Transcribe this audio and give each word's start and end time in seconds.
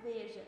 cerveja. 0.00 0.42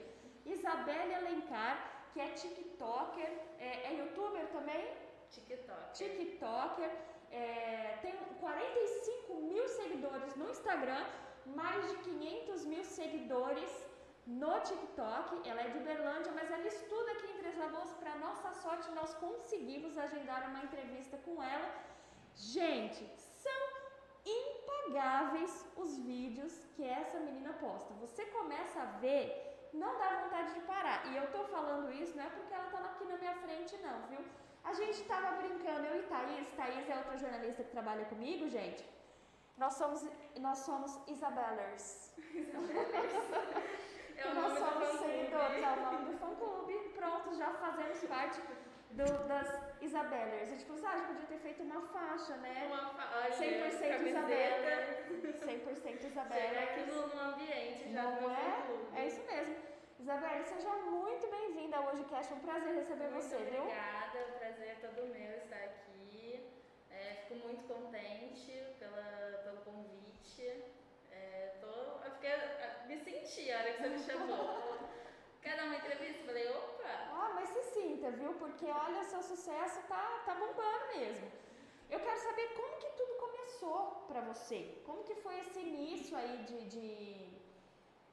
Isabelle 0.45 1.15
Alencar, 1.15 1.77
que 2.13 2.21
é 2.21 2.29
TikToker, 2.31 3.31
é, 3.59 3.89
é 3.89 3.99
youtuber 3.99 4.47
também? 4.49 4.85
TikTok. 5.31 5.93
TikToker, 5.93 6.91
é, 7.31 7.99
tem 8.03 8.15
45 8.41 9.35
mil 9.35 9.69
seguidores 9.69 10.35
no 10.37 10.51
Instagram, 10.51 11.05
mais 11.47 11.89
de 11.91 11.97
500 11.99 12.65
mil 12.67 12.85
seguidores 12.85 13.71
no 14.27 14.61
TikTok. 14.61 15.49
Ela 15.49 15.63
é 15.63 15.69
de 15.69 15.79
Uberlândia, 15.79 16.33
mas 16.33 16.51
ela 16.51 16.67
estuda 16.67 17.13
aqui 17.13 17.31
em 17.31 17.39
Três 17.39 17.57
Lagoas. 17.57 17.93
Para 17.95 18.17
nossa 18.17 18.53
sorte, 18.53 18.91
nós 18.93 19.15
conseguimos 19.15 19.97
agendar 19.97 20.51
uma 20.51 20.63
entrevista 20.65 21.17
com 21.19 21.43
ela. 21.43 21.71
Gente, 22.35 23.05
os 25.77 25.97
vídeos 25.99 26.53
que 26.75 26.85
essa 26.85 27.19
menina 27.19 27.53
posta. 27.55 27.93
Você 27.95 28.25
começa 28.27 28.81
a 28.81 28.85
ver, 29.05 29.71
não 29.73 29.99
dá 29.99 30.23
vontade 30.23 30.55
de 30.55 30.61
parar. 30.61 31.07
E 31.11 31.17
eu 31.17 31.31
tô 31.31 31.45
falando 31.45 31.93
isso 31.93 32.17
não 32.17 32.25
é 32.25 32.31
porque 32.31 32.55
ela 32.55 32.71
tá 32.71 32.79
aqui 32.79 33.05
na 33.05 33.17
minha 33.17 33.35
frente, 33.35 33.77
não, 33.79 34.03
viu? 34.09 34.21
A 34.65 34.73
gente 34.75 35.03
tava 35.05 35.37
brincando, 35.37 35.87
eu 35.87 35.97
e 36.01 36.03
Thaís, 36.05 36.49
Thaís 36.57 36.89
é 36.89 36.97
outra 36.97 37.19
jornalista 37.19 37.65
que 37.65 37.71
trabalha 37.71 38.05
comigo, 38.05 38.49
gente. 38.49 38.85
Nós 39.59 39.75
somos, 39.75 40.07
nós 40.39 40.59
somos 40.59 40.99
Isabellers. 41.09 42.13
Isabellers. 42.19 43.73
É 44.15 44.35
nós 44.35 44.57
somos 44.57 45.01
seguidores, 45.01 45.65
é 45.65 45.73
o 45.73 45.83
nome 45.83 46.05
do 46.05 46.19
fã 46.19 46.33
clube. 46.37 46.75
Pronto, 46.95 47.35
já 47.35 47.51
fazemos 47.55 48.05
parte 48.05 48.41
do, 48.93 49.29
das 49.29 49.49
Isabellers. 49.81 50.43
A 50.43 50.53
gente 50.53 50.65
falou 50.65 50.79
assim, 50.79 50.87
ah, 50.87 50.93
a 50.93 50.99
gente 50.99 51.07
podia 51.09 51.27
ter 51.27 51.39
feito 51.39 51.63
uma 51.63 51.81
faixa, 51.89 52.37
né? 52.37 52.67
Uma 52.67 52.91
faixa. 52.95 53.45
100% 53.45 54.07
Isabeller. 54.07 55.07
100% 55.09 56.05
Isabeller. 56.05 56.49
Chega 56.49 56.61
aquilo 56.61 57.07
no 57.09 57.21
ambiente 57.21 57.93
já 57.93 58.03
Não 58.03 58.31
é? 58.31 59.01
É 59.01 59.07
isso 59.07 59.23
mesmo. 59.25 59.57
Isabelle, 59.99 60.45
seja 60.45 60.69
muito 60.77 61.31
bem-vinda 61.31 61.77
ao 61.77 61.89
Hoje 61.89 62.05
Cast. 62.05 62.33
É 62.33 62.37
um 62.37 62.41
prazer 62.41 62.75
receber 62.75 63.09
muito 63.09 63.23
você, 63.23 63.37
obrigada. 63.37 63.63
viu? 63.63 63.63
Obrigada, 63.63 64.19
o 64.29 64.39
prazer 64.39 64.69
é 64.69 64.75
todo 64.87 65.07
meu 65.09 65.37
estar 65.39 65.57
aqui. 65.57 66.51
É, 66.91 67.15
fico 67.29 67.47
muito 67.47 67.63
contente 67.73 68.53
pela, 68.79 69.41
pelo 69.45 69.59
convite. 69.59 70.65
É, 71.11 71.55
tô, 71.61 71.67
eu 72.05 72.11
fiquei, 72.13 72.33
me 72.89 72.97
senti 72.99 73.53
a 73.53 73.59
hora 73.59 73.73
que 73.73 73.83
você 73.83 73.89
me 73.89 73.99
chamou. 73.99 74.79
Quer 75.43 75.57
dar 75.57 75.65
uma 75.65 75.77
entrevista? 75.77 76.25
Falei, 76.25 76.49
opa! 76.49 76.93
Ah, 77.21 77.33
mas 77.35 77.49
se 77.49 77.63
sinta, 77.75 78.11
viu? 78.13 78.33
Porque 78.35 78.67
olha, 78.67 79.01
o 79.01 79.11
seu 79.13 79.23
sucesso 79.23 79.81
tá, 79.89 80.23
tá 80.25 80.35
bombando 80.35 80.87
mesmo. 80.97 81.31
Eu 81.91 81.99
quero 82.01 82.21
saber 82.21 82.47
como 82.59 82.79
que 82.83 82.91
tudo 82.99 83.15
começou 83.25 84.05
para 84.09 84.21
você. 84.21 84.81
Como 84.87 85.03
que 85.03 85.17
foi 85.17 85.41
esse 85.41 85.59
início 85.59 86.17
aí 86.17 86.37
de, 86.49 86.61
de, 86.75 86.87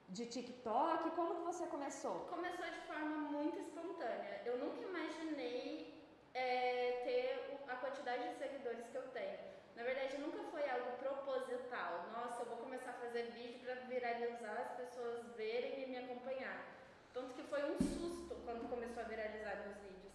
de 0.10 0.26
TikTok? 0.26 1.12
Como 1.12 1.36
que 1.36 1.42
você 1.52 1.68
começou? 1.68 2.16
Começou 2.36 2.66
de 2.66 2.82
forma 2.88 3.18
muito 3.36 3.60
espontânea. 3.60 4.42
Eu 4.46 4.58
nunca 4.58 4.82
imaginei 4.82 6.04
é, 6.34 7.02
ter 7.06 7.64
a 7.68 7.76
quantidade 7.76 8.28
de 8.30 8.36
seguidores 8.40 8.88
que 8.88 8.98
eu 8.98 9.08
tenho. 9.10 9.38
Na 9.76 9.84
verdade, 9.84 10.18
nunca 10.18 10.44
foi 10.52 10.68
algo 10.68 10.98
proposital. 10.98 12.08
Nossa, 12.12 12.42
eu 12.42 12.48
vou 12.48 12.58
começar 12.58 12.90
a 12.90 13.02
fazer 13.06 13.32
vídeo 13.32 13.60
para 13.64 13.76
viralizar, 13.76 14.58
as 14.62 14.72
pessoas 14.72 15.26
verem 15.38 15.84
e 15.84 15.86
me 15.86 15.98
acompanhar. 16.00 16.79
Tanto 17.14 17.34
que 17.34 17.44
foi 17.44 17.64
um 17.72 17.78
susto 17.78 18.36
quando 18.46 18.70
começou 18.70 19.04
a 19.04 19.08
viralizar 19.08 19.56
meus 19.64 19.78
vídeos. 19.78 20.14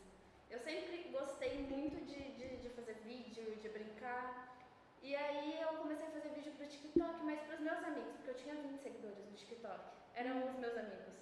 Eu 0.50 0.59
sempre 0.60 1.09
gostei 1.10 1.59
muito 1.59 2.05
de, 2.06 2.32
de, 2.38 2.56
de 2.59 2.69
fazer 2.71 2.94
vídeo, 3.05 3.56
de 3.56 3.69
brincar. 3.69 4.56
E 5.03 5.15
aí 5.15 5.60
eu 5.60 5.77
comecei 5.78 6.06
a 6.06 6.10
fazer 6.10 6.31
vídeo 6.31 6.53
pro 6.53 6.66
TikTok, 6.66 7.25
mas 7.25 7.41
para 7.41 7.56
os 7.56 7.60
meus 7.60 7.83
amigos, 7.84 8.15
porque 8.16 8.31
eu 8.31 8.34
tinha 8.34 8.54
20 8.54 8.78
seguidores 8.78 9.19
no 9.19 9.33
TikTok. 9.33 9.81
Eram 10.15 10.49
os 10.49 10.56
meus 10.59 10.77
amigos. 10.77 11.15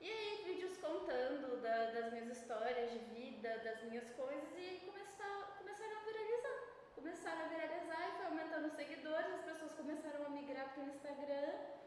E 0.00 0.10
aí 0.10 0.42
vídeos 0.44 0.76
contando 0.78 1.60
da, 1.62 1.90
das 1.92 2.12
minhas 2.12 2.36
histórias 2.36 2.90
de 2.90 2.98
vida, 3.14 3.58
das 3.58 3.82
minhas 3.84 4.08
coisas, 4.10 4.48
e 4.56 4.82
começou, 4.84 5.44
começaram 5.58 5.96
a 5.96 6.04
viralizar. 6.04 6.58
Começaram 6.96 7.44
a 7.44 7.48
viralizar 7.48 8.08
e 8.08 8.16
foi 8.16 8.26
aumentando 8.26 8.66
os 8.66 8.72
seguidores, 8.72 9.34
as 9.34 9.44
pessoas 9.44 9.72
começaram 9.74 10.26
a 10.26 10.28
migrar 10.30 10.74
pro 10.74 10.82
Instagram. 10.82 11.81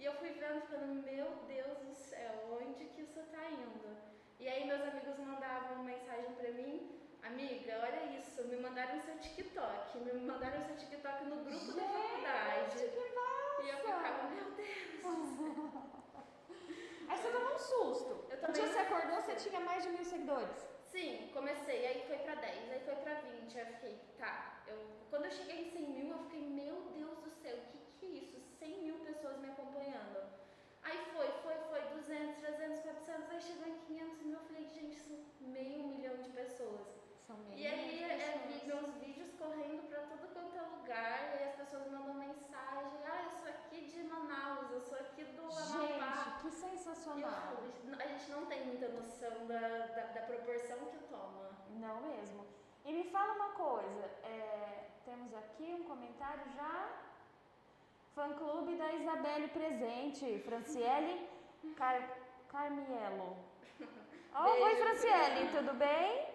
E 0.00 0.04
eu 0.06 0.14
fui 0.14 0.30
vendo, 0.30 0.62
ficando, 0.62 0.94
meu 1.02 1.26
Deus 1.46 1.78
do 1.80 1.94
céu, 1.94 2.58
onde 2.58 2.86
que 2.86 3.02
isso 3.02 3.20
tá 3.30 3.50
indo? 3.50 3.94
E 4.38 4.48
aí 4.48 4.66
meus 4.66 4.80
amigos 4.80 5.18
mandavam 5.18 5.84
mensagem 5.84 6.32
pra 6.36 6.50
mim, 6.52 6.98
amiga, 7.22 7.80
olha 7.82 8.16
isso, 8.16 8.42
me 8.44 8.56
mandaram 8.56 8.98
seu 8.98 9.18
TikTok, 9.18 9.98
me 9.98 10.14
mandaram 10.14 10.62
seu 10.62 10.74
TikTok 10.74 11.24
no 11.24 11.44
grupo 11.44 11.50
Gente, 11.50 11.76
da 11.76 11.82
faculdade. 11.82 12.78
Que 12.78 13.14
massa. 13.14 13.62
E 13.62 13.68
eu 13.68 13.76
ficava, 13.76 14.30
meu 14.30 14.50
Deus. 14.52 14.80
Aí 17.06 17.18
você 17.18 17.30
tomou 17.30 17.54
um 17.54 17.58
susto. 17.58 18.24
Eu 18.30 18.38
um 18.38 18.40
também 18.40 18.52
dia 18.52 18.72
você 18.72 18.78
acordou, 18.78 19.20
você 19.20 19.34
tinha 19.34 19.60
mais 19.60 19.82
de 19.82 19.90
mil 19.90 20.04
seguidores. 20.06 20.66
Sim, 20.86 21.28
comecei, 21.34 21.86
aí 21.86 22.04
foi 22.06 22.16
pra 22.20 22.36
10, 22.36 22.72
aí 22.72 22.80
foi 22.86 22.94
pra 22.96 23.20
20, 23.20 23.58
aí 23.58 23.66
eu 23.66 23.74
fiquei, 23.74 24.00
tá. 24.16 24.62
Eu, 24.66 24.78
quando 25.10 25.26
eu 25.26 25.30
cheguei 25.30 25.60
em 25.60 25.70
100 25.70 25.88
mil, 25.90 26.08
eu 26.08 26.18
fiquei, 26.20 26.40
meu 26.40 26.90
Deus 26.94 27.18
do 27.18 27.28
céu, 27.28 27.54
o 27.54 27.60
que 27.70 27.78
que 27.98 28.06
é 28.06 28.08
isso? 28.08 28.49
100 28.60 28.82
mil 28.84 28.96
pessoas 28.96 29.38
me 29.38 29.48
acompanhando. 29.48 30.28
Aí 30.82 30.98
foi, 31.14 31.28
foi, 31.42 31.56
foi, 31.70 31.80
200, 31.96 32.36
300, 32.36 32.80
400, 32.80 33.30
aí 33.30 33.40
chegou 33.40 33.66
em 33.66 33.78
500 33.86 34.22
mil, 34.22 34.38
eu 34.38 34.44
falei, 34.44 34.64
gente, 34.66 34.96
são 35.00 35.16
meio 35.40 35.88
milhão 35.88 36.16
de 36.18 36.28
pessoas. 36.30 36.86
São 37.26 37.36
meio 37.38 37.58
E 37.58 37.66
aí 37.66 38.04
é, 38.04 38.46
vi 38.46 38.66
meus 38.66 38.94
vídeos 38.96 39.32
correndo 39.38 39.88
pra 39.88 40.00
tudo 40.02 40.28
quanto 40.34 40.56
é 40.56 40.62
lugar, 40.76 41.40
e 41.40 41.44
as 41.44 41.54
pessoas 41.56 41.90
mandam 41.90 42.14
mensagem, 42.14 43.00
ah, 43.06 43.22
eu 43.24 43.30
sou 43.30 43.48
aqui 43.48 43.80
de 43.80 44.02
Manaus, 44.02 44.70
eu 44.70 44.80
sou 44.82 44.98
aqui 44.98 45.24
do 45.24 45.42
Amapá. 45.42 45.70
Gente, 45.80 46.40
que 46.40 46.46
eu 46.46 46.52
sensacional. 46.52 47.30
falo, 47.30 47.98
a 47.98 48.06
gente 48.08 48.30
não 48.30 48.44
tem 48.44 48.66
muita 48.66 48.88
noção 48.88 49.46
da, 49.46 49.86
da, 49.86 50.02
da 50.06 50.22
proporção 50.22 50.78
que 50.86 50.98
toma. 51.08 51.50
Não 51.70 52.02
mesmo. 52.02 52.46
E 52.84 52.92
me 52.92 53.04
fala 53.04 53.34
uma 53.34 53.50
coisa, 53.52 54.04
é, 54.24 54.90
temos 55.04 55.32
aqui 55.34 55.72
um 55.72 55.84
comentário 55.84 56.44
já. 56.54 57.09
Fã 58.20 58.34
clube 58.34 58.74
da 58.76 58.92
Isabelle 58.92 59.48
presente, 59.48 60.42
Franciele 60.44 61.26
Car 61.74 61.98
Carmielo. 62.52 63.34
Oh, 64.32 64.62
oi, 64.64 64.76
Franciele, 64.76 65.48
Fran. 65.48 65.58
tudo 65.58 65.74
bem? 65.74 66.28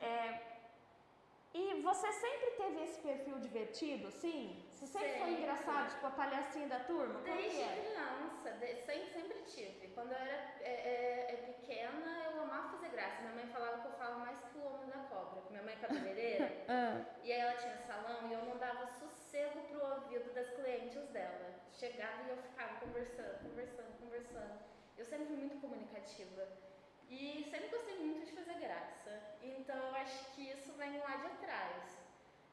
É, 0.00 0.40
e 1.54 1.80
você 1.80 2.10
sempre 2.12 2.50
teve 2.56 2.82
esse 2.84 3.00
perfil 3.00 3.38
divertido, 3.38 4.10
sim? 4.10 4.64
Você 4.70 4.86
sempre, 4.86 5.10
foi 5.10 5.18
Sempre. 5.28 5.42
engraçado, 5.42 5.90
tipo 5.90 6.06
a 6.06 6.10
palhacinha 6.10 6.66
da 6.68 6.80
turma? 6.80 7.14
Como 7.14 7.24
Desde 7.24 7.50
que 7.50 7.62
é? 7.62 7.68
criança, 7.68 8.25
de- 8.52 8.82
sempre, 8.84 9.10
sempre 9.12 9.38
tive. 9.42 9.88
Quando 9.88 10.12
eu 10.12 10.18
era 10.18 10.34
é, 10.60 10.64
é, 10.70 11.32
é 11.34 11.36
pequena, 11.52 12.22
eu 12.32 12.42
amava 12.42 12.68
fazer 12.76 12.88
graça. 12.90 13.20
Minha 13.22 13.34
mãe 13.34 13.46
falava 13.46 13.80
que 13.82 13.88
eu 13.88 13.92
falava 13.92 14.18
mais 14.18 14.38
que 14.40 14.58
o 14.58 14.64
homem 14.64 14.88
da 14.88 14.98
cobra. 15.08 15.42
Minha 15.50 15.62
mãe 15.62 15.74
é 15.74 15.76
cabeleireira. 15.78 16.52
Ah, 16.68 17.00
E 17.22 17.32
aí 17.32 17.40
ela 17.40 17.54
tinha 17.54 17.76
salão 17.78 18.28
e 18.28 18.32
eu 18.32 18.44
não 18.44 18.58
dava 18.58 18.86
sossego 18.86 19.60
pro 19.68 19.84
ouvido 19.84 20.32
das 20.34 20.50
clientes 20.50 21.06
dela. 21.08 21.54
Chegava 21.72 22.22
e 22.24 22.30
eu 22.30 22.36
ficava 22.38 22.80
conversando, 22.80 23.38
conversando, 23.42 23.98
conversando. 24.00 24.58
Eu 24.96 25.04
sempre 25.04 25.26
fui 25.26 25.36
muito 25.36 25.60
comunicativa. 25.60 26.48
E 27.08 27.46
sempre 27.50 27.68
gostei 27.68 27.98
muito 27.98 28.24
de 28.26 28.32
fazer 28.32 28.54
graça. 28.54 29.22
Então 29.42 29.76
eu 29.76 29.94
acho 29.94 30.32
que 30.34 30.42
isso 30.50 30.72
vem 30.72 30.98
lá 30.98 31.16
de 31.16 31.26
atrás. 31.26 31.98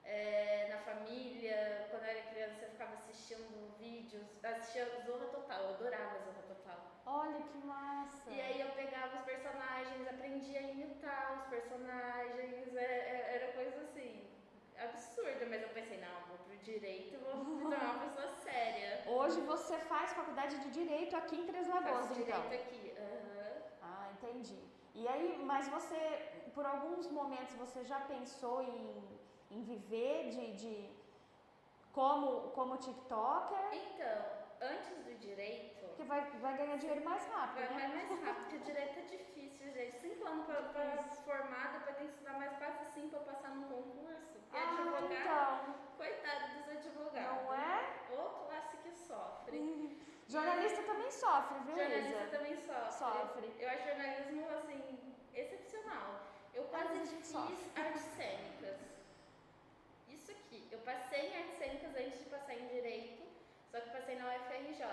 É, 0.06 0.68
na 0.70 0.78
família, 0.80 1.88
quando 1.90 2.04
eu 2.04 2.10
era 2.10 2.22
criança, 2.24 2.66
eu 2.66 2.70
ficava 2.70 2.94
assistindo 2.94 3.74
vídeos, 3.78 4.26
assistia 4.44 4.86
Zorra 5.06 5.28
Total, 5.28 5.62
eu 5.64 5.70
adorava 5.70 6.20
Zorra 6.20 6.44
Total. 6.44 6.80
olha 7.06 7.42
que 7.42 7.58
massa. 7.58 8.30
E 8.30 8.42
aí 8.42 8.60
eu 8.60 8.68
pegava 8.70 9.16
os 9.16 9.22
personagens, 9.24 10.06
aprendia 10.08 10.60
a 10.60 10.64
imitar 10.64 11.34
os 11.38 11.46
personagens, 11.46 12.76
é- 12.76 12.82
é- 12.82 13.36
era 13.36 13.48
coisa 13.54 13.80
assim, 13.82 14.30
absurda, 14.78 15.46
mas 15.46 15.62
eu 15.62 15.70
pensei, 15.70 15.98
não, 15.98 16.22
vou 16.28 16.38
pro 16.40 16.58
direito 16.58 17.14
e 17.14 17.18
vou 17.18 17.38
me 17.38 17.46
tornar 17.80 17.94
uma 17.94 18.00
pessoa 18.06 18.28
séria. 18.28 19.02
Hoje 19.06 19.40
você 19.42 19.80
faz 19.80 20.12
faculdade 20.14 20.60
de 20.60 20.70
Direito 20.70 21.16
aqui 21.16 21.36
em 21.38 21.46
Três 21.46 21.68
Lagoas, 21.68 22.08
Faço 22.08 22.20
então. 22.20 22.48
direito 22.48 22.54
aqui. 22.54 22.94
aham. 22.98 23.62
Ah, 23.82 24.10
entendi. 24.12 24.60
E 24.94 25.08
aí, 25.08 25.38
mas 25.40 25.68
você, 25.68 25.96
por 26.54 26.66
alguns 26.66 27.08
momentos, 27.08 27.56
você 27.56 27.84
já 27.84 28.00
pensou 28.00 28.62
em, 28.62 29.20
em 29.54 29.62
viver 29.64 30.30
de, 30.30 30.54
de 30.54 30.90
como, 31.94 32.50
como 32.52 32.78
TikToker? 32.78 33.60
Então, 33.72 34.26
antes 34.62 34.90
do 35.06 35.14
direito, 35.20 35.86
Porque 35.88 36.04
vai, 36.04 36.22
vai 36.40 36.58
ganhar 36.58 36.78
dinheiro 36.78 37.04
mais 37.06 37.26
rápido, 37.28 37.68
vai 37.68 37.88
né? 37.88 37.88
mais 38.10 38.10
rápido, 38.24 38.44
porque 38.44 38.58
direito 38.60 39.00
é 39.00 39.02
difícil, 39.04 39.72
gente. 39.72 40.00
Cinco 40.00 40.28
anos 40.28 40.46
pra, 40.46 40.62
pra 40.64 40.98
formar, 41.24 41.74
depois 41.74 41.96
tem 41.98 42.08
que 42.08 42.14
estudar 42.14 42.34
mais 42.34 42.58
quase 42.58 42.86
cinco 42.94 43.10
pra 43.10 43.20
passar 43.34 43.50
no 43.56 43.64
concurso. 43.68 44.34
Porque 44.34 44.58
Ah, 44.58 44.70
advogado, 44.70 45.14
então, 45.14 45.76
coitado 45.98 46.54
dos 46.58 46.70
advogados. 46.70 47.44
não 47.44 47.54
é? 47.54 47.94
Ou 48.12 48.30
classe 48.48 48.78
que 48.78 48.92
sofre. 48.92 50.04
Jornalista 50.28 50.82
também 50.84 51.12
sofre, 51.12 51.60
viu, 51.66 51.76
Jornalista 51.78 52.24
Isa? 52.24 52.38
também 52.38 52.56
sofre. 52.58 52.92
Sofre. 52.92 53.56
Eu 53.60 53.70
acho 53.70 53.84
jornalismo, 53.88 54.50
assim, 54.50 55.16
excepcional. 55.34 56.22
Eu 56.54 56.64
quase 56.66 57.00
fiz 57.00 57.28
sofre. 57.28 57.56
artes 57.76 58.02
cênicas. 58.16 58.78
Eu 60.74 60.80
passei 60.80 61.28
em 61.28 61.38
artes 61.38 61.60
cênicas 61.60 61.96
antes 61.96 62.18
de 62.18 62.26
passar 62.32 62.56
em 62.56 62.66
direito, 62.66 63.22
só 63.70 63.80
que 63.80 63.92
passei 63.92 64.16
na 64.16 64.36
UFRJ. 64.36 64.84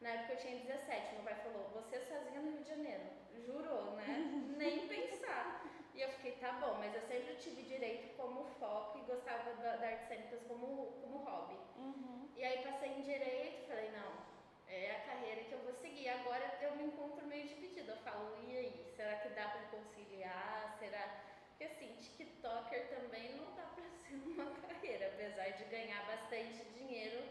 Na 0.00 0.10
época 0.10 0.34
eu 0.34 0.36
tinha 0.36 0.60
17, 0.60 1.14
meu 1.14 1.24
pai 1.24 1.34
falou, 1.34 1.68
você 1.74 1.98
sozinha 1.98 2.40
no 2.40 2.52
Rio 2.52 2.62
de 2.62 2.68
Janeiro. 2.68 3.02
Jurou, 3.44 3.96
né? 3.96 4.06
Nem 4.56 4.86
pensar. 4.86 5.64
E 5.96 6.00
eu 6.00 6.08
fiquei, 6.10 6.36
tá 6.36 6.52
bom, 6.52 6.76
mas 6.78 6.94
eu 6.94 7.00
sempre 7.02 7.34
tive 7.34 7.62
direito 7.62 8.16
como 8.16 8.44
foco 8.60 8.98
e 8.98 9.02
gostava 9.02 9.52
da, 9.54 9.76
da 9.78 9.88
artes 9.88 10.06
cênicas 10.06 10.44
como, 10.46 10.92
como 11.02 11.24
hobby. 11.24 11.58
Uhum. 11.76 12.28
E 12.36 12.44
aí 12.44 12.62
passei 12.62 12.90
em 12.90 13.02
direito, 13.02 13.66
falei, 13.66 13.90
não, 13.90 14.12
é 14.68 14.92
a 14.92 15.00
carreira 15.00 15.42
que 15.42 15.52
eu 15.52 15.58
vou 15.58 15.74
seguir. 15.74 16.08
Agora 16.08 16.56
eu 16.62 16.76
me 16.76 16.84
encontro 16.84 17.26
meio 17.26 17.48
dividida. 17.48 17.94
Eu 17.94 17.98
falo, 17.98 18.38
e 18.46 18.56
aí, 18.56 18.92
será 18.94 19.16
que 19.16 19.30
dá 19.30 19.48
para 19.48 19.76
conciliar? 19.76 20.76
Será 20.78 21.30
porque 21.60 21.74
assim, 21.74 21.94
TikToker 21.94 22.88
também 22.88 23.36
não 23.36 23.54
dá 23.54 23.64
pra 23.74 23.84
uma 24.36 24.50
carreira, 24.68 25.06
apesar 25.08 25.50
de 25.50 25.64
ganhar 25.64 26.04
bastante 26.06 26.64
dinheiro. 26.76 27.24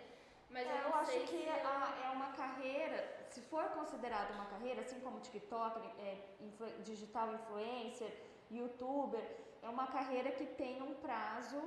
Mas 0.49 0.67
É, 0.67 0.71
eu 0.71 0.87
eu 0.89 0.95
acho 0.95 1.11
que 1.11 1.27
se 1.27 1.49
a- 1.49 1.97
é 2.05 2.09
uma 2.09 2.31
carreira, 2.33 3.25
se 3.29 3.41
for 3.41 3.63
considerada 3.69 4.33
uma 4.33 4.45
carreira, 4.45 4.81
assim 4.81 4.99
como 4.99 5.19
TikTok, 5.19 5.79
é, 6.01 6.17
influ- 6.41 6.81
digital 6.81 7.33
influencer, 7.33 8.11
youtuber, 8.49 9.23
é 9.61 9.69
uma 9.69 9.87
carreira 9.87 10.31
que 10.31 10.45
tem 10.45 10.81
um 10.81 10.95
prazo 10.95 11.61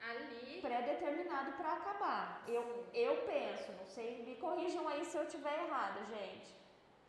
ali 0.00 0.60
pré-determinado 0.62 1.52
para 1.52 1.72
acabar. 1.74 2.42
Eu, 2.46 2.86
eu 2.94 3.16
penso, 3.26 3.72
não 3.72 3.86
sei, 3.86 4.22
me 4.22 4.36
corrijam 4.36 4.86
aí 4.88 5.04
se 5.04 5.16
eu 5.16 5.24
estiver 5.24 5.64
errada, 5.64 6.00
gente. 6.06 6.54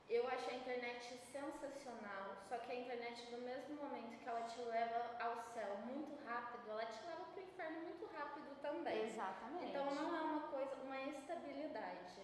eu 0.10 0.28
acho 0.30 0.50
a 0.50 0.54
internet 0.54 1.20
sensacional, 1.32 2.37
só 2.50 2.58
que 2.58 2.72
a 2.72 2.76
internet 2.76 3.30
no 3.32 3.40
mesmo 3.40 3.76
momento 3.76 4.18
que 4.18 4.28
ela 4.28 4.44
te 4.44 4.60
leva 4.62 5.18
ao 5.20 5.36
céu 5.54 5.78
muito 5.86 6.16
rápido, 6.26 6.70
ela 6.70 6.86
te 6.86 7.06
leva 7.06 7.26
pro 7.34 7.42
inferno 7.42 7.82
muito 7.82 8.06
rápido 8.08 8.56
também. 8.62 9.04
Exatamente. 9.04 9.66
Então 9.66 9.86
não 9.94 10.16
é 10.16 10.22
uma 10.22 10.48
coisa, 10.48 10.76
uma 10.76 11.00
estabilidade. 11.02 12.22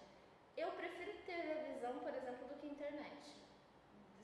Eu 0.56 0.70
prefiro 0.72 1.12
televisão, 1.26 1.98
por 1.98 2.14
exemplo, 2.14 2.48
do 2.48 2.54
que 2.54 2.66
internet. 2.66 3.36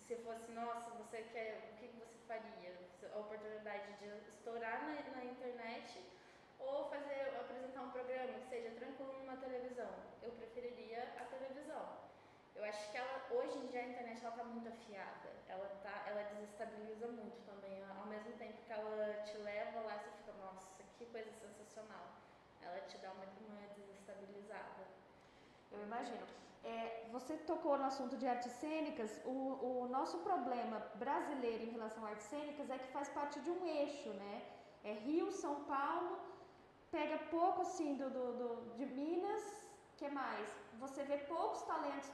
Se 0.06 0.16
fosse, 0.16 0.50
nossa, 0.52 0.90
você 0.90 1.22
quer, 1.32 1.70
o 1.72 1.76
que 1.76 1.88
você 1.88 2.18
faria? 2.26 2.70
A 3.14 3.18
oportunidade 3.18 3.92
de 3.98 4.06
estourar 4.28 4.82
na, 4.82 5.16
na 5.16 5.24
internet 5.24 6.00
ou 6.58 6.88
fazer, 6.90 7.34
apresentar 7.40 7.82
um 7.82 7.90
programa 7.90 8.38
que 8.40 8.48
seja 8.48 8.70
tranquilo 8.70 9.18
numa 9.18 9.36
televisão. 9.36 9.90
Eu 10.22 10.32
preferiria 10.32 11.02
a 11.18 11.24
televisão. 11.24 12.09
Eu 12.56 12.64
acho 12.64 12.90
que 12.90 12.96
ela, 12.98 13.26
hoje 13.30 13.56
em 13.58 13.66
dia 13.68 13.80
a 13.80 13.88
internet 13.88 14.24
ela 14.24 14.36
tá 14.36 14.44
muito 14.44 14.68
afiada. 14.68 15.28
Ela 15.48 15.68
tá, 15.82 16.04
ela 16.08 16.22
desestabiliza 16.34 17.06
muito 17.08 17.38
também. 17.46 17.82
Ao 17.98 18.06
mesmo 18.06 18.32
tempo 18.38 18.58
que 18.66 18.72
ela 18.72 19.22
te 19.24 19.36
leva 19.38 19.80
lá, 19.80 19.94
você 19.98 20.10
fica, 20.18 20.32
nossa, 20.44 20.82
que 20.98 21.06
coisa 21.06 21.30
sensacional. 21.32 22.06
Ela 22.62 22.80
te 22.82 22.98
dá 22.98 23.10
uma, 23.12 23.24
uma 23.24 23.66
desestabilizada. 23.76 24.84
Eu 25.72 25.82
imagino. 25.82 26.26
É, 26.62 27.08
você 27.10 27.36
tocou 27.38 27.78
no 27.78 27.84
assunto 27.84 28.16
de 28.16 28.26
artes 28.26 28.52
cênicas. 28.52 29.18
O, 29.24 29.82
o 29.84 29.88
nosso 29.88 30.18
problema 30.18 30.78
brasileiro 30.96 31.64
em 31.64 31.70
relação 31.70 32.04
a 32.04 32.10
artes 32.10 32.26
cênicas 32.26 32.68
é 32.68 32.78
que 32.78 32.88
faz 32.92 33.08
parte 33.08 33.40
de 33.40 33.50
um 33.50 33.66
eixo, 33.66 34.10
né? 34.10 34.42
É 34.84 34.92
Rio, 34.92 35.30
São 35.32 35.64
Paulo, 35.64 36.18
pega 36.90 37.16
pouco 37.30 37.62
assim 37.62 37.94
do, 37.96 38.10
do, 38.10 38.32
do- 38.40 38.74
de 38.76 38.84
Minas, 38.86 39.42
que 39.96 40.08
mais? 40.08 40.48
Você 40.78 41.02
vê 41.04 41.18
poucos 41.18 41.62
talentos. 41.62 42.10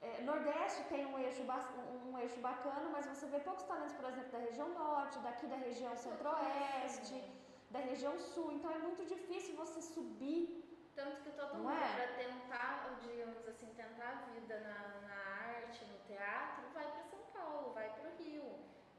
É, 0.00 0.22
Nordeste 0.22 0.84
tem 0.84 1.04
um 1.06 1.18
eixo, 1.18 1.42
um, 1.42 2.12
um 2.12 2.18
eixo 2.18 2.38
bacana, 2.40 2.88
mas 2.90 3.06
você 3.06 3.26
vê 3.26 3.40
poucos 3.40 3.64
talentos, 3.64 3.94
por 3.94 4.04
exemplo, 4.06 4.30
da 4.30 4.38
região 4.38 4.68
norte, 4.70 5.18
daqui 5.20 5.46
da 5.46 5.56
região 5.56 5.96
centro-oeste, 5.96 7.22
da 7.70 7.80
região 7.80 8.18
sul. 8.18 8.52
Então 8.52 8.70
é 8.70 8.78
muito 8.78 9.04
difícil 9.04 9.56
você 9.56 9.80
subir 9.82 10.64
Tanto 10.94 11.22
que 11.22 11.30
todo 11.30 11.54
mundo, 11.58 11.70
é? 11.72 11.94
para 11.94 12.08
tentar, 12.24 12.98
digamos 13.02 13.46
assim, 13.48 13.66
tentar 13.76 14.08
a 14.08 14.30
vida 14.32 14.58
na, 14.60 15.06
na 15.06 15.14
arte, 15.56 15.84
no 15.84 15.98
teatro, 16.06 16.64
vai 16.74 16.86
para 16.90 17.02
São 17.04 17.20
Paulo, 17.32 17.72
vai 17.72 17.88
para 17.90 18.08
o 18.10 18.14
Rio. 18.22 18.44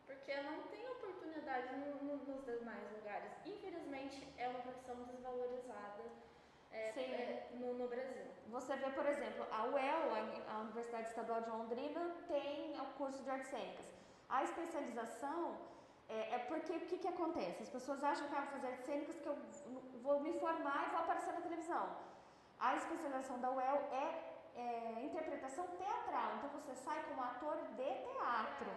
Porque 0.06 0.34
não 0.42 0.64
tem 0.64 0.88
oportunidade 0.90 1.76
no- 1.76 2.04
no- 2.04 2.24
nos 2.26 2.46
demais 2.46 2.84
lugares. 2.96 3.32
Infelizmente, 3.46 4.26
é 4.38 4.48
uma 4.48 4.60
profissão 4.62 4.96
desvalorizada 5.04 6.04
é, 6.72 6.90
é, 7.00 7.50
no, 7.56 7.74
no 7.74 7.88
Brasil. 7.88 8.26
Você 8.52 8.76
vê, 8.76 8.90
por 8.92 9.06
exemplo, 9.06 9.46
a 9.52 9.64
UEL, 9.66 10.04
a- 10.52 10.60
Universidade 10.62 11.08
Estadual 11.10 11.42
de 11.42 11.50
Londrina, 11.50 12.02
tem 12.28 12.80
o 12.80 12.86
curso 12.98 13.22
de 13.24 13.30
artes 13.30 13.50
cênicas. 13.50 13.86
A 14.28 14.44
especialização 14.44 15.58
é, 16.08 16.36
é 16.36 16.40
porque 16.50 16.74
o 16.74 16.80
que, 16.88 16.98
que 16.98 17.08
acontece? 17.08 17.64
As 17.64 17.70
pessoas 17.70 18.04
acham 18.04 18.28
que 18.28 18.36
ah, 18.36 18.42
vou 18.42 18.52
fazer 18.52 18.68
artes 18.68 18.86
cênicas 18.86 19.16
que 19.20 19.28
eu 19.28 19.38
vou 20.02 20.20
me 20.22 20.34
formar 20.40 20.88
e 20.88 20.92
vou 20.92 21.00
aparecer 21.02 21.34
na 21.34 21.42
televisão. 21.42 21.86
A 22.60 22.76
especialização 22.76 23.40
da 23.40 23.52
UEL 23.52 23.78
é, 23.92 24.06
é 24.56 25.04
interpretação 25.06 25.66
teatral, 25.82 26.30
então 26.38 26.50
você 26.50 26.74
sai 26.76 27.04
como 27.08 27.22
ator 27.22 27.58
de 27.78 27.84
teatro. 28.08 28.70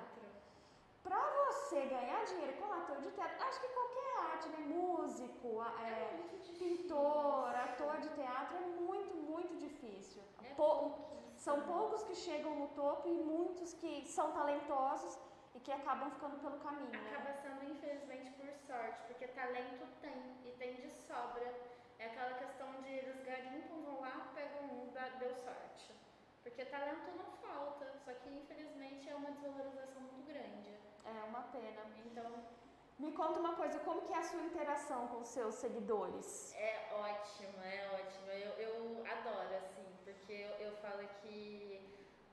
Para 1.03 1.19
você 1.19 1.81
ganhar 1.87 2.25
dinheiro 2.25 2.57
como 2.59 2.73
ator 2.75 2.99
de 3.01 3.11
teatro, 3.11 3.43
acho 3.45 3.61
que 3.61 3.69
qualquer 3.69 4.33
arte, 4.33 4.49
né? 4.51 4.59
Músico, 4.59 5.63
é, 5.81 5.91
É 5.91 6.59
pintor, 6.59 7.55
ator 7.55 7.97
de 7.99 8.09
teatro 8.11 8.57
é 8.57 8.61
muito, 8.61 9.15
muito 9.17 9.57
difícil. 9.57 10.23
É 10.45 10.55
Pou- 10.55 11.11
são 11.37 11.61
poucos 11.63 12.05
que 12.05 12.15
chegam 12.15 12.55
no 12.55 12.69
topo 12.69 13.09
e 13.09 13.13
muitos 13.19 13.75
que 13.75 14.07
são 14.07 14.31
talentosos 14.33 15.19
e 15.55 15.61
que 15.61 15.73
acabam 15.73 16.11
ficando 16.11 16.39
pelo 16.41 16.59
caminho. 16.61 16.91
né? 16.91 17.11
Acaba 17.17 17.33
sendo, 17.43 17.65
infelizmente, 17.65 18.31
por 18.33 18.49
sorte, 18.67 19.01
porque 19.09 19.27
talento 19.29 19.87
tem, 20.01 20.13
e 20.45 20.53
tem 20.59 20.75
de 20.77 20.89
sobra. 20.89 21.53
É 21.99 22.07
aquela 22.07 22.35
questão 22.35 22.81
de 22.83 22.89
eles 22.89 23.21
garimpam, 23.25 23.83
vão 23.83 24.01
lá, 24.01 24.31
pegam 24.35 24.63
um, 24.65 24.93
deu 25.19 25.35
sorte. 25.35 25.95
Porque 26.43 26.65
talento 26.65 27.11
não 27.17 27.31
falta, 27.37 27.93
só 28.05 28.13
que 28.13 28.29
infelizmente 28.31 29.09
é 29.09 29.15
uma 29.15 29.31
desvalorização 29.33 30.03
muito 30.03 30.27
grande. 30.27 30.82
É 31.05 31.25
uma 31.29 31.43
pena. 31.43 31.83
Então 32.07 32.31
Me 32.99 33.11
conta 33.13 33.41
uma 33.41 33.55
coisa, 33.57 33.79
como 33.81 34.03
que 34.03 34.13
é 34.13 34.19
a 34.19 34.23
sua 34.23 34.43
interação 34.43 35.09
com 35.09 35.21
os 35.23 35.29
seus 35.29 35.55
seguidores? 35.57 36.55
é 36.55 36.89
ótima, 36.95 37.65
é 37.67 37.91
ótima. 38.01 38.33
Eu, 38.33 38.53
eu 38.67 39.05
adoro, 39.07 39.57
assim, 39.57 39.87
porque 40.05 40.33
eu, 40.33 40.51
eu 40.67 40.73
falo 40.77 41.03
que 41.21 41.81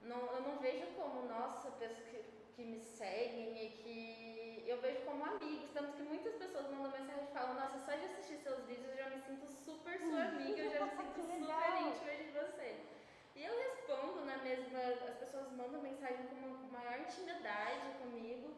não, 0.04 0.20
eu 0.36 0.42
não 0.42 0.58
vejo 0.60 0.86
como, 0.96 1.28
nossa, 1.28 1.72
pessoas 1.72 2.08
que, 2.10 2.24
que 2.56 2.64
me 2.64 2.80
seguem 2.80 3.66
e 3.66 3.70
que 3.82 4.64
eu 4.70 4.80
vejo 4.82 5.02
como 5.06 5.26
amigos. 5.26 5.72
Tanto 5.74 5.94
que 5.94 6.04
muitas 6.04 6.36
pessoas 6.36 6.70
mandam 6.70 6.92
mensagem 6.92 7.24
e 7.24 7.34
falam, 7.34 7.56
nossa, 7.56 7.80
só 7.80 7.92
de 7.96 8.06
assistir 8.06 8.38
seus 8.38 8.64
vídeos 8.66 8.90
eu 8.90 8.98
já 8.98 9.10
me 9.10 9.20
sinto 9.22 9.48
super 9.48 10.00
sua 10.00 10.22
amiga, 10.30 10.62
eu 10.62 10.72
já 10.72 10.86
me 10.86 10.92
sinto 10.92 11.22
super 11.22 11.82
íntima 11.82 12.12
de 12.24 12.32
você. 12.32 12.99
E 13.40 13.44
eu 13.46 13.56
respondo 13.58 14.26
na 14.26 14.36
mesma, 14.40 14.80
as 15.08 15.16
pessoas 15.16 15.50
mandam 15.54 15.82
mensagem 15.82 16.26
com 16.28 16.36
uma 16.36 16.58
maior 16.78 17.00
intimidade 17.00 17.88
comigo 18.02 18.50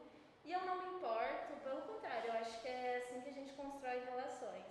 e 0.43 0.51
eu 0.51 0.61
não 0.65 0.77
me 0.81 0.97
importo, 0.97 1.53
pelo 1.63 1.81
contrário, 1.83 2.29
eu 2.29 2.33
acho 2.33 2.59
que 2.61 2.67
é 2.67 2.97
assim 2.97 3.21
que 3.21 3.29
a 3.29 3.33
gente 3.33 3.53
constrói 3.53 3.99
relações. 3.99 4.65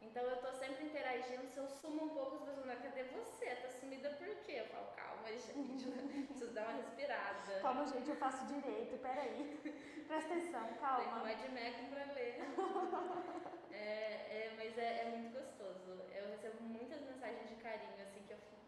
Então 0.00 0.20
eu 0.24 0.38
tô 0.38 0.50
sempre 0.52 0.82
interagindo, 0.86 1.46
se 1.46 1.56
eu 1.58 1.68
sumo 1.68 2.06
um 2.06 2.08
pouco, 2.08 2.34
as 2.38 2.42
pessoas, 2.42 2.66
"Mas 2.66 2.80
cadê 2.82 3.04
você? 3.04 3.54
Tá 3.54 3.68
sumida 3.68 4.10
por 4.10 4.26
quê? 4.44 4.54
Eu 4.62 4.66
falo, 4.66 4.86
calma, 4.96 5.28
gente, 5.38 6.26
preciso 6.26 6.52
dar 6.52 6.64
uma 6.64 6.82
respirada. 6.82 7.60
Calma, 7.60 7.86
gente, 7.86 8.08
eu 8.10 8.16
faço 8.16 8.44
direito, 8.46 8.98
peraí. 8.98 9.62
Presta 10.08 10.34
atenção, 10.34 10.64
Tem 10.66 10.74
calma. 10.78 11.22
um 11.22 11.28
Edmecum 11.28 11.88
pra 11.88 12.04
ler. 12.14 12.34
É, 13.74 14.48
é, 14.48 14.52
mas 14.56 14.76
é, 14.76 15.02
é 15.02 15.04
muito 15.16 15.32
gostoso. 15.32 16.02
Eu 16.14 16.28
recebo 16.28 16.62
muitas 16.62 17.00
mensagens 17.00 17.48
de 17.48 17.54
carinho, 17.56 18.02
assim, 18.02 18.22
que 18.26 18.32
eu 18.32 18.38
fico, 18.38 18.61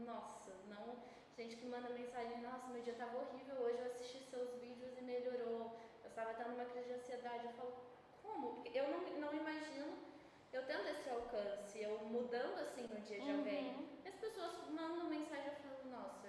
nossa, 0.00 0.52
não. 0.68 0.96
Gente 1.36 1.56
que 1.56 1.66
manda 1.66 1.88
mensagem, 1.90 2.40
nossa, 2.40 2.68
meu 2.68 2.82
dia 2.82 2.94
tava 2.94 3.18
horrível 3.18 3.56
hoje, 3.56 3.78
eu 3.78 3.86
assisti 3.86 4.18
seus 4.30 4.54
vídeos 4.60 4.96
e 4.96 5.02
melhorou. 5.02 5.78
Eu 6.02 6.08
estava 6.10 6.34
tendo 6.34 6.54
uma 6.54 6.64
crise 6.64 6.88
de 6.88 6.94
ansiedade. 6.94 7.46
Eu 7.46 7.52
falo, 7.52 7.74
como? 8.22 8.54
Porque 8.54 8.78
eu 8.78 8.88
não, 8.88 9.00
não 9.20 9.34
imagino 9.34 10.14
eu 10.54 10.64
tendo 10.66 10.86
esse 10.88 11.10
alcance, 11.10 11.82
eu 11.82 11.98
mudando 12.06 12.60
assim 12.60 12.82
no 12.82 13.00
dia 13.00 13.20
de 13.20 13.28
alguém. 13.28 13.74
Uhum. 13.74 13.88
E 14.04 14.08
as 14.08 14.14
pessoas 14.14 14.70
mandam 14.70 15.08
mensagem 15.08 15.48
e 15.48 15.62
falam, 15.62 15.84
nossa, 15.90 16.28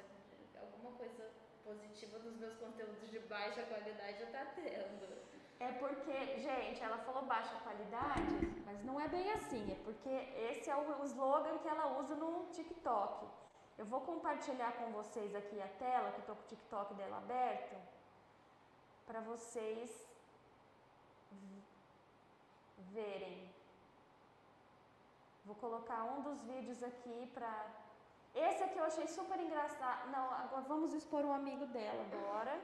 alguma 0.60 0.91
coisa 0.98 1.29
positiva 1.63 2.17
dos 2.17 2.36
meus 2.38 2.55
conteúdos 2.55 3.10
de 3.12 3.19
baixa 3.19 3.62
qualidade 3.63 4.19
já 4.19 4.25
tá 4.27 4.45
tendo. 4.55 5.15
É 5.60 5.72
porque, 5.74 6.39
gente, 6.39 6.81
ela 6.81 6.98
falou 6.98 7.24
baixa 7.24 7.55
qualidade, 7.60 8.63
mas 8.65 8.84
não 8.84 9.00
é 9.00 9.07
bem 9.07 9.31
assim. 9.31 9.72
É 9.72 9.75
porque 9.84 10.10
esse 10.10 10.72
é 10.72 10.75
o 10.75 11.03
slogan 11.05 11.60
que 11.60 11.67
ela 11.67 12.00
usa 12.00 12.15
no 12.15 12.48
TikTok. 12.48 13.27
Eu 13.77 13.86
vou 13.86 14.01
compartilhar 14.01 14.72
com 14.79 14.91
vocês 14.91 15.36
aqui 15.36 15.62
a 15.62 15.67
tela, 15.84 16.12
que 16.12 16.20
eu 16.22 16.25
tô 16.25 16.36
com 16.36 16.44
o 16.44 16.51
TikTok 16.51 16.94
dela 16.94 17.17
aberto, 17.17 17.75
para 19.05 19.20
vocês 19.32 19.89
verem. 22.94 23.53
Vou 25.44 25.55
colocar 25.55 26.03
um 26.13 26.22
dos 26.27 26.41
vídeos 26.51 26.82
aqui 26.91 27.29
pra. 27.34 27.51
Esse 28.34 28.63
aqui 28.63 28.77
eu 28.77 28.86
achei 28.86 29.08
super 29.08 29.39
engraçado. 29.39 30.10
Não, 30.10 30.25
agora 30.44 30.62
vamos 30.74 30.94
expor 30.94 31.24
um 31.25 31.34
amigo 31.34 31.65
dela 31.67 32.01
agora. 32.10 32.60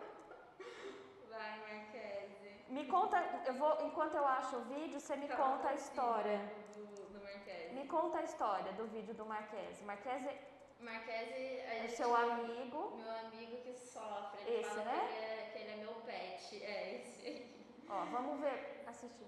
Vai, 1.29 1.51
Marquese. 1.59 2.49
Me 2.69 2.87
conta, 2.87 3.17
eu 3.45 3.53
vou, 3.53 3.85
enquanto 3.85 4.15
eu 4.15 4.25
acho 4.25 4.55
o 4.57 4.63
vídeo, 4.75 4.99
você 4.99 5.15
me 5.15 5.27
Tá, 5.27 5.35
conta 5.35 5.67
a 5.69 5.77
sim, 5.77 5.83
história. 5.83 6.39
Do, 6.75 6.85
do 7.13 7.19
Marquese. 7.23 7.73
Me 7.75 7.85
conta 7.87 8.17
a 8.19 8.23
história 8.23 8.71
do 8.73 8.87
vídeo 8.87 9.13
do 9.13 9.25
Marquese. 9.25 9.83
Marquese 9.83 10.29
Marquese, 10.81 11.59
é 11.59 11.87
seu 11.87 12.15
amigo. 12.15 12.97
meu 12.97 13.11
amigo 13.11 13.57
que 13.61 13.73
sofre. 13.73 14.41
Ele 14.45 14.61
Esse, 14.61 14.69
fala 14.69 14.83
né? 14.85 15.07
que, 15.07 15.15
ele 15.15 15.25
é, 15.25 15.49
que 15.51 15.57
ele 15.59 15.71
é 15.71 15.75
meu 15.83 15.93
pet. 16.01 16.63
É, 16.63 16.95
esse. 16.95 17.45
Ó, 17.89 18.05
vamos 18.05 18.39
ver, 18.41 18.83
assistir. 18.87 19.27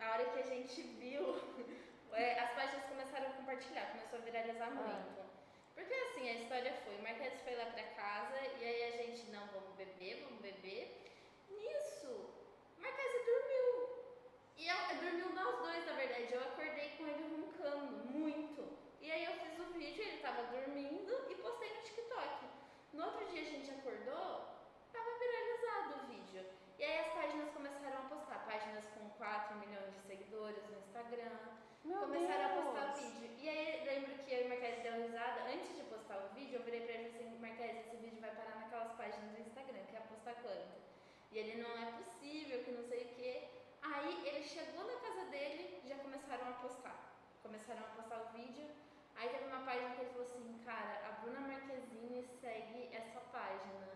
A 0.00 0.12
hora 0.12 0.24
que 0.24 0.38
a 0.38 0.42
gente 0.42 0.80
viu, 0.80 1.40
é, 2.12 2.38
as 2.40 2.50
páginas 2.52 2.84
começaram 2.86 3.26
a 3.26 3.30
compartilhar, 3.30 3.86
começou 3.92 4.18
a 4.18 4.22
viralizar 4.22 4.70
muito. 4.70 5.28
Porque 5.74 5.94
assim, 5.94 6.28
a 6.28 6.34
história 6.34 6.72
foi, 6.84 6.96
o 6.96 7.02
Marquez 7.02 7.40
foi 7.42 7.54
lá 7.54 7.66
pra 7.66 7.82
casa 7.82 8.36
e 8.60 8.64
aí 8.64 8.82
a 8.84 8.90
gente, 8.96 9.30
não, 9.30 9.46
vamos 9.48 9.74
beber, 9.76 10.24
vamos 10.24 10.40
beber. 10.40 11.04
Nisso, 11.48 12.10
o 12.76 12.80
Marquez 12.80 13.24
dormiu. 13.24 13.88
E 14.56 14.66
eu, 14.66 14.76
dormiu 15.00 15.32
nós 15.34 15.58
dois, 15.58 15.86
na 15.86 15.92
verdade. 15.92 16.32
Eu 16.32 16.42
acordei 16.42 16.90
com 16.98 17.06
ele 17.06 17.22
roncando 17.36 17.96
muito. 18.10 18.76
E 19.00 19.10
aí 19.10 19.24
eu 19.24 19.32
fiz 19.34 19.58
o 19.60 19.72
vídeo, 19.72 20.02
ele 20.02 20.18
tava 20.18 20.42
dormindo 20.44 21.30
e 21.30 21.34
postei 21.36 21.74
no 21.74 21.82
TikTok. 21.82 22.46
No 22.92 23.04
outro 23.04 23.26
dia 23.26 23.42
a 23.42 23.44
gente 23.44 23.70
acordou, 23.70 24.48
tava 24.92 25.18
viralizado 25.18 25.94
o 25.94 26.06
vídeo. 26.06 26.44
E 26.76 26.84
aí 26.84 26.98
as 26.98 27.12
páginas 27.14 27.50
começaram 27.50 27.98
a 27.98 28.08
postar, 28.08 28.44
páginas 28.46 28.84
com 28.88 29.08
4 29.10 29.56
milhões 29.58 29.94
de 29.94 30.00
seguidores 30.48 30.70
no 30.70 30.78
Instagram, 30.78 31.38
Meu 31.84 32.00
começaram 32.00 32.48
Deus. 32.48 32.58
a 32.58 32.62
postar 32.62 32.92
vídeo. 32.94 33.30
E 33.38 33.48
aí 33.48 33.84
lembro 33.84 34.14
que 34.24 34.32
eu 34.32 34.42
e 34.42 34.46
o 34.46 34.48
Marquese 34.48 34.80
deu 34.80 35.02
risada, 35.02 35.40
antes 35.52 35.76
de 35.76 35.82
postar 35.84 36.18
o 36.24 36.34
vídeo, 36.34 36.58
eu 36.58 36.62
virei 36.64 36.80
pra 36.80 36.94
ele 36.94 37.06
assim, 37.08 37.38
Marquese, 37.38 37.78
esse 37.80 37.96
vídeo 37.96 38.20
vai 38.20 38.30
parar 38.34 38.56
naquelas 38.56 38.92
páginas 38.92 39.30
do 39.32 39.40
Instagram, 39.40 39.84
que 39.90 39.96
é 39.96 40.00
postar 40.00 40.34
quanto? 40.36 40.78
E 41.30 41.38
ele, 41.38 41.62
não 41.62 41.70
é 41.82 41.92
possível, 41.92 42.64
que 42.64 42.70
não 42.70 42.82
sei 42.82 43.04
o 43.04 43.08
quê. 43.14 43.48
Aí 43.82 44.26
ele 44.26 44.42
chegou 44.42 44.84
na 44.84 44.98
casa 45.00 45.24
dele, 45.26 45.80
já 45.84 45.96
começaram 45.96 46.48
a 46.48 46.52
postar. 46.52 46.98
Começaram 47.42 47.80
a 47.80 47.88
postar 47.96 48.22
o 48.22 48.36
vídeo. 48.36 48.66
Aí 49.14 49.28
teve 49.28 49.44
uma 49.44 49.60
página 49.60 49.94
que 49.94 50.00
ele 50.00 50.10
falou 50.10 50.26
assim, 50.26 50.60
cara, 50.64 51.06
a 51.06 51.10
Bruna 51.20 51.40
Marquezine 51.40 52.22
segue 52.40 52.88
essa 52.92 53.20
página. 53.32 53.88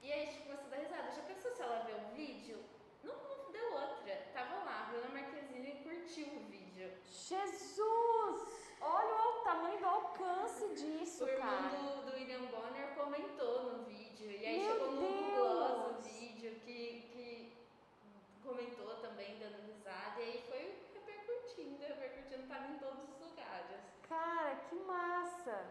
E 0.00 0.12
aí 0.12 0.26
começou 0.44 0.66
a 0.66 0.70
dar 0.70 0.76
risada. 0.76 1.10
Já 1.10 1.22
pensou 1.22 1.50
se 1.52 1.62
ela 1.62 1.84
vê 1.84 1.92
o 1.92 2.14
vídeo? 2.14 2.64
Não, 3.04 3.14
não 3.14 3.52
deu 3.52 3.72
outra. 3.74 4.16
Tava 4.32 4.64
lá, 4.64 4.82
a 4.82 4.90
Bruna 4.90 5.08
Marquezine 5.08 5.55
curtiu 5.96 6.26
o 6.26 6.40
vídeo. 6.50 6.90
Jesus! 7.08 8.76
Olha 8.80 9.14
o 9.30 9.42
tamanho 9.42 9.78
do 9.78 9.86
alcance 9.86 10.68
disso, 10.74 11.24
o 11.24 11.28
irmão 11.28 11.48
cara. 11.48 11.76
do, 11.76 12.10
do 12.10 12.16
William 12.16 12.44
Bonner 12.46 12.94
comentou 12.94 13.72
no 13.72 13.84
vídeo. 13.84 14.30
E 14.30 14.46
aí 14.46 14.58
Meu 14.58 14.72
chegou 14.72 14.90
no 14.92 15.00
Google 15.00 15.90
o 15.90 16.02
vídeo 16.02 16.54
que, 16.60 17.08
que 17.12 17.52
comentou 18.44 18.94
também, 18.96 19.38
dando 19.38 19.62
risada. 19.66 20.20
E 20.20 20.24
aí 20.24 20.44
foi 20.48 20.76
repercutindo, 20.94 21.82
repercutindo, 21.82 22.46
tava 22.46 22.66
em 22.66 22.78
todos 22.78 23.02
os 23.08 23.20
lugares. 23.20 23.80
Cara, 24.08 24.56
que 24.68 24.76
massa! 24.76 25.64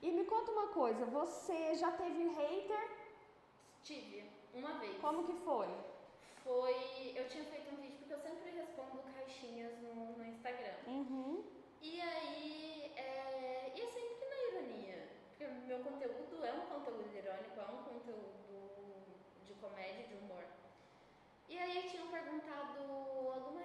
E 0.00 0.10
me 0.10 0.24
conta 0.24 0.50
uma 0.50 0.68
coisa, 0.68 1.04
você 1.04 1.74
já 1.74 1.90
teve 1.92 2.28
hater? 2.28 2.90
Tive, 3.82 4.30
uma 4.54 4.78
vez. 4.78 4.98
Como 5.00 5.24
que 5.24 5.34
foi? 5.44 5.68
Foi. 6.48 7.12
Eu 7.14 7.28
tinha 7.28 7.44
feito 7.44 7.74
um 7.74 7.76
vídeo 7.76 7.98
porque 7.98 8.14
eu 8.14 8.20
sempre 8.20 8.48
respondo 8.52 9.02
caixinhas 9.12 9.76
no, 9.82 10.16
no 10.16 10.24
Instagram. 10.24 10.78
Uhum. 10.86 11.44
E 11.82 12.00
aí, 12.00 12.90
é, 12.96 13.74
e 13.76 13.80
é 13.82 13.86
sempre 13.86 14.24
na 14.30 14.38
ironia. 14.48 15.08
Porque 15.28 15.44
meu 15.44 15.80
conteúdo 15.80 16.42
é 16.42 16.52
um 16.54 16.66
conteúdo 16.72 17.14
irônico, 17.14 17.60
é 17.60 17.64
um 17.64 17.82
conteúdo 17.84 18.32
de 19.44 19.52
comédia, 19.56 20.06
de 20.06 20.14
humor. 20.14 20.42
E 21.50 21.58
aí 21.58 21.86
tinham 21.90 22.08
perguntado 22.08 22.80
alguma, 22.80 23.62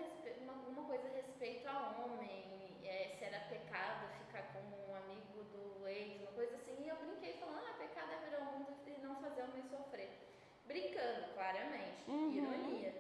alguma 0.52 0.84
coisa 0.84 1.08
a 1.08 1.12
respeito 1.12 1.66
a 1.66 2.04
homem, 2.04 2.82
é, 2.84 3.16
se 3.18 3.24
era 3.24 3.40
pecado 3.48 4.10
ficar 4.26 4.52
com 4.52 4.60
um 4.60 4.94
amigo 4.94 5.42
do 5.56 5.88
ex, 5.88 6.20
uma 6.20 6.34
coisa 6.34 6.58
assim, 6.58 6.84
e 6.84 6.90
eu 6.90 6.98
brinquei 6.98 7.32
falando, 7.40 7.64
ah, 7.66 7.78
pecado 7.80 8.12
é 8.12 8.30
ver 8.30 8.40
o 8.40 8.44
mundo 8.44 8.76
e 8.86 8.92
não 9.02 9.16
fazer 9.22 9.42
o 9.42 9.46
homem 9.46 9.64
sofrer. 9.70 10.23
Brincando, 10.66 11.34
claramente, 11.34 12.04
Uhum. 12.08 12.32
ironia. 12.32 12.94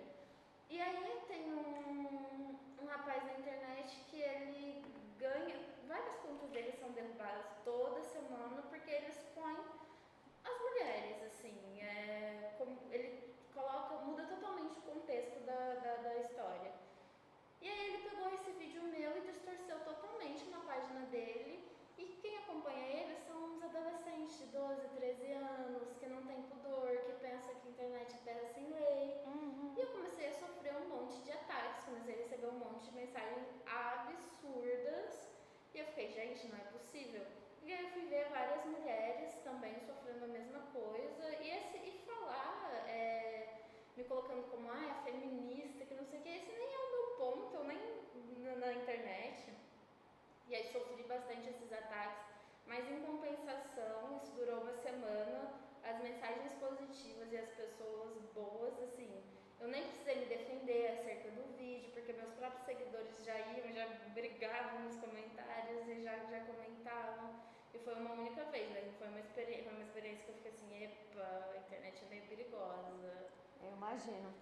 E 0.69 0.81
aí 0.81 1.21
tem 1.27 1.53
um, 1.53 2.57
um 2.81 2.85
rapaz 2.85 3.23
na 3.25 3.33
internet 3.39 3.95
que 4.09 4.21
ele 4.21 4.83
ganha, 5.17 5.55
várias 5.87 6.15
contas 6.17 6.49
dele 6.49 6.71
são 6.71 6.91
derrubadas 6.91 7.45
toda 7.63 8.01
semana 8.01 8.61
porque 8.63 8.91
ele 8.91 9.07
expõe 9.07 9.57
as 10.43 10.59
mulheres, 10.59 11.23
assim, 11.23 11.81
é, 11.81 12.55
ele 12.91 13.35
coloca, 13.53 14.03
muda 14.05 14.25
totalmente 14.25 14.77
o 14.79 14.81
contexto 14.81 15.39
da, 15.45 15.75
da, 15.75 15.95
da 15.97 16.17
história. 16.17 16.71
E 17.61 17.69
aí 17.69 17.87
ele 17.87 18.09
pegou 18.09 18.23
e 19.17 19.21
distorceu 19.21 19.79
totalmente 19.79 20.45
na 20.49 20.59
página 20.59 21.01
dele. 21.07 21.67
E 21.97 22.05
quem 22.21 22.37
acompanha 22.37 22.87
ele 22.87 23.15
são 23.27 23.35
uns 23.43 23.63
adolescentes 23.63 24.37
de 24.39 24.45
12, 24.47 24.87
13 24.95 25.31
anos, 25.33 25.93
que 25.99 26.07
não 26.07 26.23
tem 26.25 26.41
pudor, 26.43 26.89
que 27.05 27.13
pensa 27.21 27.53
que 27.53 27.67
a 27.67 27.71
internet 27.71 28.15
é 28.15 28.17
terra 28.25 28.47
sem 28.53 28.69
lei. 28.69 29.21
Uhum. 29.25 29.73
E 29.77 29.81
eu 29.81 29.87
comecei 29.87 30.27
a 30.29 30.33
sofrer 30.33 30.75
um 30.77 30.89
monte 30.89 31.21
de 31.21 31.31
ataques, 31.31 31.85
comecei 31.85 32.15
a 32.15 32.17
receber 32.17 32.47
um 32.47 32.59
monte 32.59 32.85
de 32.85 32.95
mensagens 32.95 33.47
absurdas. 33.65 35.29
E 35.73 35.79
eu 35.79 35.85
fiquei, 35.87 36.09
gente, 36.09 36.47
não 36.47 36.57
é 36.57 36.63
possível. 36.71 37.25
E 37.63 37.73
aí 37.73 37.83
eu 37.83 37.89
fui 37.91 38.05
ver 38.07 38.29
várias 38.29 38.65
mulheres 38.65 39.35
também 39.43 39.79
sofrendo 39.79 40.25
a 40.25 40.27
mesma 40.27 40.59
coisa. 40.73 41.29
E, 41.41 41.49
esse, 41.49 41.77
e 41.77 42.03
falar, 42.05 42.85
é, 42.87 43.61
me 43.95 44.03
colocando 44.03 44.49
como, 44.51 44.69
ah, 44.69 44.85
é 44.99 45.11
feminista, 45.11 45.85
que 45.85 45.93
não 45.93 46.05
sei 46.05 46.19
o 46.19 46.23
que, 46.23 46.29
esse 46.29 46.51
nem 46.51 46.73
é 46.73 46.77
o 46.77 46.91
meu 46.91 47.17
ponto, 47.17 47.55
eu 47.55 47.63
nem 47.63 48.03
na, 48.43 48.55
na 48.55 48.73
internet. 48.73 49.53
E 50.47 50.55
aí 50.55 50.63
sofri 50.71 51.03
bastante 51.03 51.49
esses 51.49 51.71
ataques. 51.71 52.25
Mas 52.67 52.89
em 52.89 53.01
compensação, 53.01 54.19
isso 54.21 54.31
durou 54.33 54.61
uma 54.61 54.73
semana, 54.73 55.51
as 55.83 56.01
mensagens 56.01 56.53
positivas 56.53 57.31
e 57.31 57.37
as 57.37 57.49
pessoas 57.49 58.17
boas, 58.33 58.73
assim, 58.83 59.11
eu 59.59 59.67
nem 59.67 59.83
precisei 59.83 60.15
me 60.15 60.25
defender 60.25 60.91
acerca 60.91 61.29
do 61.31 61.57
vídeo, 61.57 61.91
seguidores 62.61 63.23
já 63.23 63.37
iam, 63.39 63.71
já 63.71 63.87
brigavam 64.13 64.79
nos 64.81 64.95
comentários 64.97 65.87
e 65.87 66.01
já, 66.03 66.17
já 66.25 66.39
comentavam. 66.41 67.35
E 67.73 67.79
foi 67.79 67.95
uma 67.95 68.11
única 68.13 68.43
vez, 68.45 68.69
mas 68.71 68.95
foi 68.97 69.07
uma, 69.07 69.19
experiência, 69.19 69.63
foi 69.63 69.73
uma 69.73 69.83
experiência 69.83 70.23
que 70.25 70.29
eu 70.29 70.35
fiquei 70.35 70.51
assim, 70.51 70.83
epa, 70.83 71.49
a 71.53 71.57
internet 71.57 72.05
é 72.05 72.09
meio 72.09 72.23
perigosa. 72.27 73.27
Eu 73.61 73.71
imagino. 73.73 74.33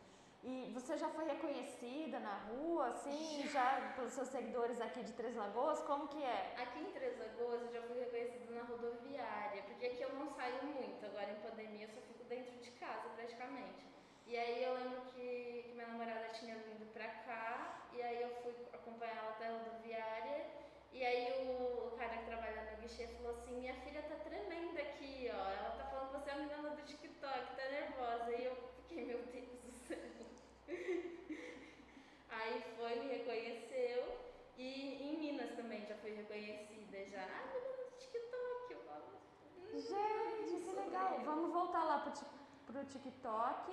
E 0.44 0.72
você 0.74 0.98
já 0.98 1.08
foi 1.10 1.26
reconhecida 1.26 2.20
na 2.20 2.36
rua, 2.50 2.88
assim, 2.88 3.48
já 3.48 3.94
pelos 3.96 4.12
seus 4.12 4.28
seguidores 4.28 4.82
aqui 4.82 5.04
de 5.04 5.14
Três 5.14 5.36
Lagoas? 5.36 5.82
Como 5.84 6.08
que 6.08 6.24
é? 6.24 6.56
Aqui 6.58 6.80
em 6.80 6.92
Três 6.92 7.18
Lagoas 7.20 7.62
eu 7.62 7.72
já 7.72 7.82
fui 7.84 8.00
reconhecida 8.00 8.52
na 8.56 8.64
rodoviária, 8.64 9.62
porque 9.64 9.86
aqui 9.86 10.02
eu 10.02 10.14
não 10.16 10.28
saio 10.32 10.64
muito, 10.64 11.06
agora 11.06 11.32
em 11.32 11.36
pandemia 11.48 11.86
eu 11.86 11.90
só 11.90 12.02
fico 12.02 12.24
dentro 12.24 12.58
de 12.58 12.72
casa 12.72 13.10
praticamente. 13.10 13.91
E 14.28 14.38
aí 14.38 14.64
eu 14.64 14.74
lembro 14.76 15.02
que, 15.14 15.64
que 15.68 15.72
minha 15.74 15.88
namorada 15.88 16.30
tinha 16.30 16.56
vindo 16.56 16.92
pra 16.94 17.08
cá, 17.08 17.88
e 17.94 18.02
aí 18.02 18.22
eu 18.22 18.30
fui 18.42 18.54
acompanhar 18.74 19.18
ela 19.18 19.32
até 19.32 19.48
a 19.48 19.52
rodoviária, 19.52 20.46
e 20.94 21.06
aí 21.06 21.46
o, 21.48 21.88
o 21.88 21.98
cara 21.98 22.18
que 22.18 22.26
trabalha 22.26 22.72
no 22.72 22.82
guichê 22.82 23.08
falou 23.08 23.32
assim, 23.32 23.60
minha 23.60 23.74
filha 23.82 24.02
tá 24.04 24.16
tremenda 24.16 24.82
aqui, 24.82 25.30
ó, 25.34 25.52
ela 25.52 25.72
tá 25.72 25.86
falando 25.86 26.12
que 26.12 26.20
você 26.20 26.30
é 26.30 26.34
a 26.34 26.38
menina 26.38 26.70
do 26.70 26.82
TikTok, 26.84 27.56
tá 27.56 27.70
nervosa. 27.70 28.32
E 28.32 28.46
eu 28.46 28.56
fiquei, 28.78 29.06
meu 29.06 29.20
Deus 29.24 29.60
do 29.64 29.72
céu. 29.72 29.98
Aí 32.30 32.62
foi, 32.78 32.96
me 32.96 33.08
reconheceu, 33.08 34.18
e 34.58 35.04
em 35.04 35.18
Minas 35.20 35.52
também 35.56 35.86
já 35.86 35.96
fui 35.96 36.12
reconhecida, 36.12 37.06
já, 37.08 37.24
ah, 37.24 37.48
menina 37.54 37.84
do 37.84 37.98
TikTok, 37.98 38.74
eu 38.74 38.80
falo... 38.86 39.04
Hum, 39.58 39.80
Gente, 39.80 40.64
que 40.64 40.72
legal, 40.72 41.20
vamos 41.26 41.52
voltar 41.52 41.84
lá 41.84 42.00
pro 42.00 42.12
TikTok 42.14 42.42
pro 42.66 42.86
TikTok 42.86 43.72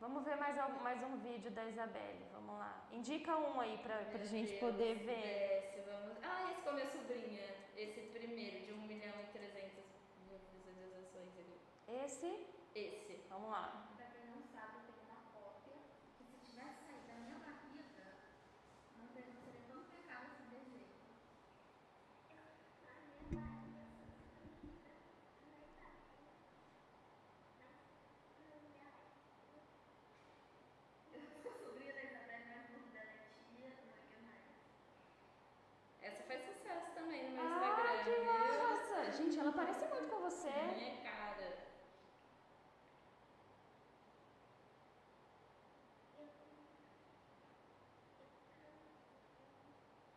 ver 0.00 0.36
mais, 0.36 0.56
mais 0.82 1.02
um 1.02 1.16
vídeo 1.18 1.50
da 1.50 1.64
Isabelle. 1.64 2.24
Vamos 2.32 2.56
lá. 2.58 2.86
Indica 2.92 3.36
um 3.36 3.60
aí 3.60 3.78
pra, 3.78 3.96
pra 4.04 4.18
Meu 4.18 4.26
gente 4.26 4.48
Deus, 4.50 4.60
poder 4.60 4.94
ver. 4.98 5.72
Desce, 5.72 5.80
vamos... 5.90 6.16
Ah, 6.22 6.50
esse 6.52 6.62
com 6.62 6.70
a 6.70 6.72
minha 6.74 6.86
sobrinha. 6.90 7.56
Esse 7.76 8.00
primeiro, 8.12 8.66
de 8.66 8.72
1 8.72 8.80
milhão 8.86 9.14
e 9.22 9.26
300 9.38 9.72
mil 10.26 10.38
visualizações 10.52 11.36
ali. 11.38 11.60
Esse, 12.04 12.46
Esse. 12.74 13.24
vamos 13.28 13.50
lá. 13.50 13.88
Pra 13.96 14.06
quem 14.06 14.26
não 14.30 14.42
sabe, 14.42 14.78
eu 14.78 14.94
tenho 14.94 15.10
uma 15.10 15.20
cópia 15.32 15.74
que 16.16 16.24
se 16.24 16.38
tivesse 16.46 16.78
saído 16.86 17.06
da 17.06 17.14
minha 17.14 17.38
barriga, 17.38 17.84
não 18.98 19.06
teria 19.08 19.34
seria 19.34 19.62
tão 19.68 19.82
pecado 19.84 20.26
esse 20.26 20.42
desejo. 20.50 20.88
Eu 31.12 31.20
sou 31.42 31.52
sobrinha 31.52 31.92
da 31.94 32.02
Isabel, 32.02 32.40
mas 32.48 32.70
não 32.72 32.88
dela 32.90 33.08
é 33.08 33.24
tia, 33.48 33.70
não 33.86 33.94
é 33.94 34.00
que 34.08 34.16
mais. 34.22 34.44
Essa 36.02 36.22
faz 36.24 36.42
sucesso 36.44 36.90
também 36.94 37.30
no 37.30 37.36
meu 37.36 37.44
Ah, 37.44 37.56
Instagram. 37.56 38.04
que 38.04 38.10
viu? 38.10 38.24
massa! 38.24 39.12
Gente, 39.12 39.38
ela 39.38 39.52
parece 39.52 39.86
muito 39.88 40.08
com 40.10 40.20
você. 40.20 40.50
Minha 40.50 40.96
cara. 41.02 41.56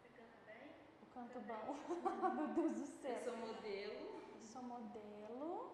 Você 0.02 0.08
canta 0.10 0.38
bem? 0.46 0.70
O 1.32 1.34
canto 1.34 1.48
bom. 1.48 1.76
Meu 2.36 2.48
Deus 2.48 2.74
do 2.76 2.86
céu. 2.86 3.12
Eu 3.14 3.24
sou 3.24 3.38
modelo. 3.38 4.22
Eu 4.36 4.42
sou 4.42 4.64
modelo. 4.64 5.72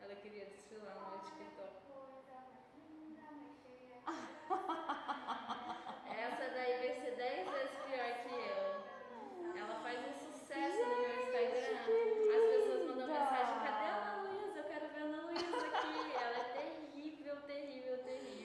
Ela 0.00 0.14
queria 0.14 0.46
desfilar 0.46 0.94
no 0.94 1.24
TikTok. 1.24 1.72
Coisa 1.88 2.34
mais 2.52 2.70
linda, 2.78 3.22
mais 3.32 3.56
cheia. 3.62 3.98
Essa 6.22 6.50
daí 6.54 6.78
vai 6.78 6.94
ser 7.00 7.16
10 7.16 7.48
vezes 7.48 7.76
pior 7.86 8.12
que 8.22 8.34
eu. 8.46 9.60
Ela 9.60 9.74
faz 9.82 9.98
um 10.06 10.14
sucesso 10.30 10.80
no 10.82 10.96
meu 11.00 11.20
Instagram. 11.20 11.50
que 11.84 11.98
As 12.30 12.44
pessoas 12.44 12.86
mandam 12.86 13.06
linda! 13.06 13.18
mensagem: 13.18 13.58
cadê 13.64 13.84
a 13.86 13.96
Ana 13.96 14.22
Luísa? 14.22 14.58
Eu 14.58 14.64
quero 14.64 14.86
ver 14.88 15.00
a 15.00 15.04
Ana 15.04 15.22
Luísa 15.26 15.56
aqui. 15.56 16.14
Ela 16.14 16.38
é 16.38 16.44
terrível, 16.52 17.36
terrível, 17.42 17.98
terrível. 18.04 18.42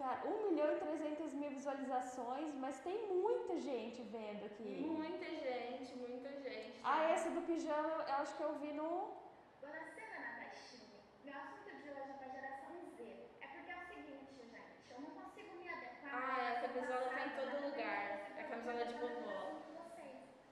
Cara, 0.00 0.26
1 0.26 0.48
milhão 0.48 0.72
e 0.72 0.76
300 0.76 1.34
mil 1.34 1.50
visualizações, 1.50 2.54
mas 2.70 2.78
tem 2.82 2.98
muita 3.08 3.58
gente 3.58 4.00
vendo 4.02 4.44
aqui. 4.46 4.86
Muita 4.86 5.24
gente, 5.24 5.92
muita 5.96 6.30
gente. 6.40 6.78
Ah, 6.84 7.02
essa 7.10 7.28
do 7.30 7.42
pijama, 7.42 8.04
eu 8.06 8.14
acho 8.22 8.36
que 8.36 8.42
eu 8.44 8.54
vi 8.60 8.72
no. 8.72 9.10
Dona 9.60 9.82
Cena 9.92 10.20
Natashinha, 10.20 11.00
meu 11.24 11.34
assunto 11.34 11.70
de 11.82 11.90
hoje 11.90 12.10
é 12.10 12.14
para 12.14 12.26
a 12.28 12.30
geração 12.30 12.76
Z. 12.96 13.02
É 13.40 13.46
porque 13.48 13.72
é 13.72 13.76
o 13.76 13.86
seguinte, 13.88 14.34
gente, 14.38 14.88
eu 14.88 15.00
não 15.00 15.10
consigo 15.10 15.56
me 15.58 15.68
adequar. 15.68 16.14
Ah, 16.14 16.52
a 16.52 16.68
camisola 16.68 17.10
tá 17.10 17.26
em 17.26 17.30
todo 17.30 17.60
na 17.60 17.66
lugar. 17.66 18.30
É 18.38 18.40
a 18.40 18.44
camisola 18.44 18.84
de 18.84 18.94
vovó. 18.94 19.40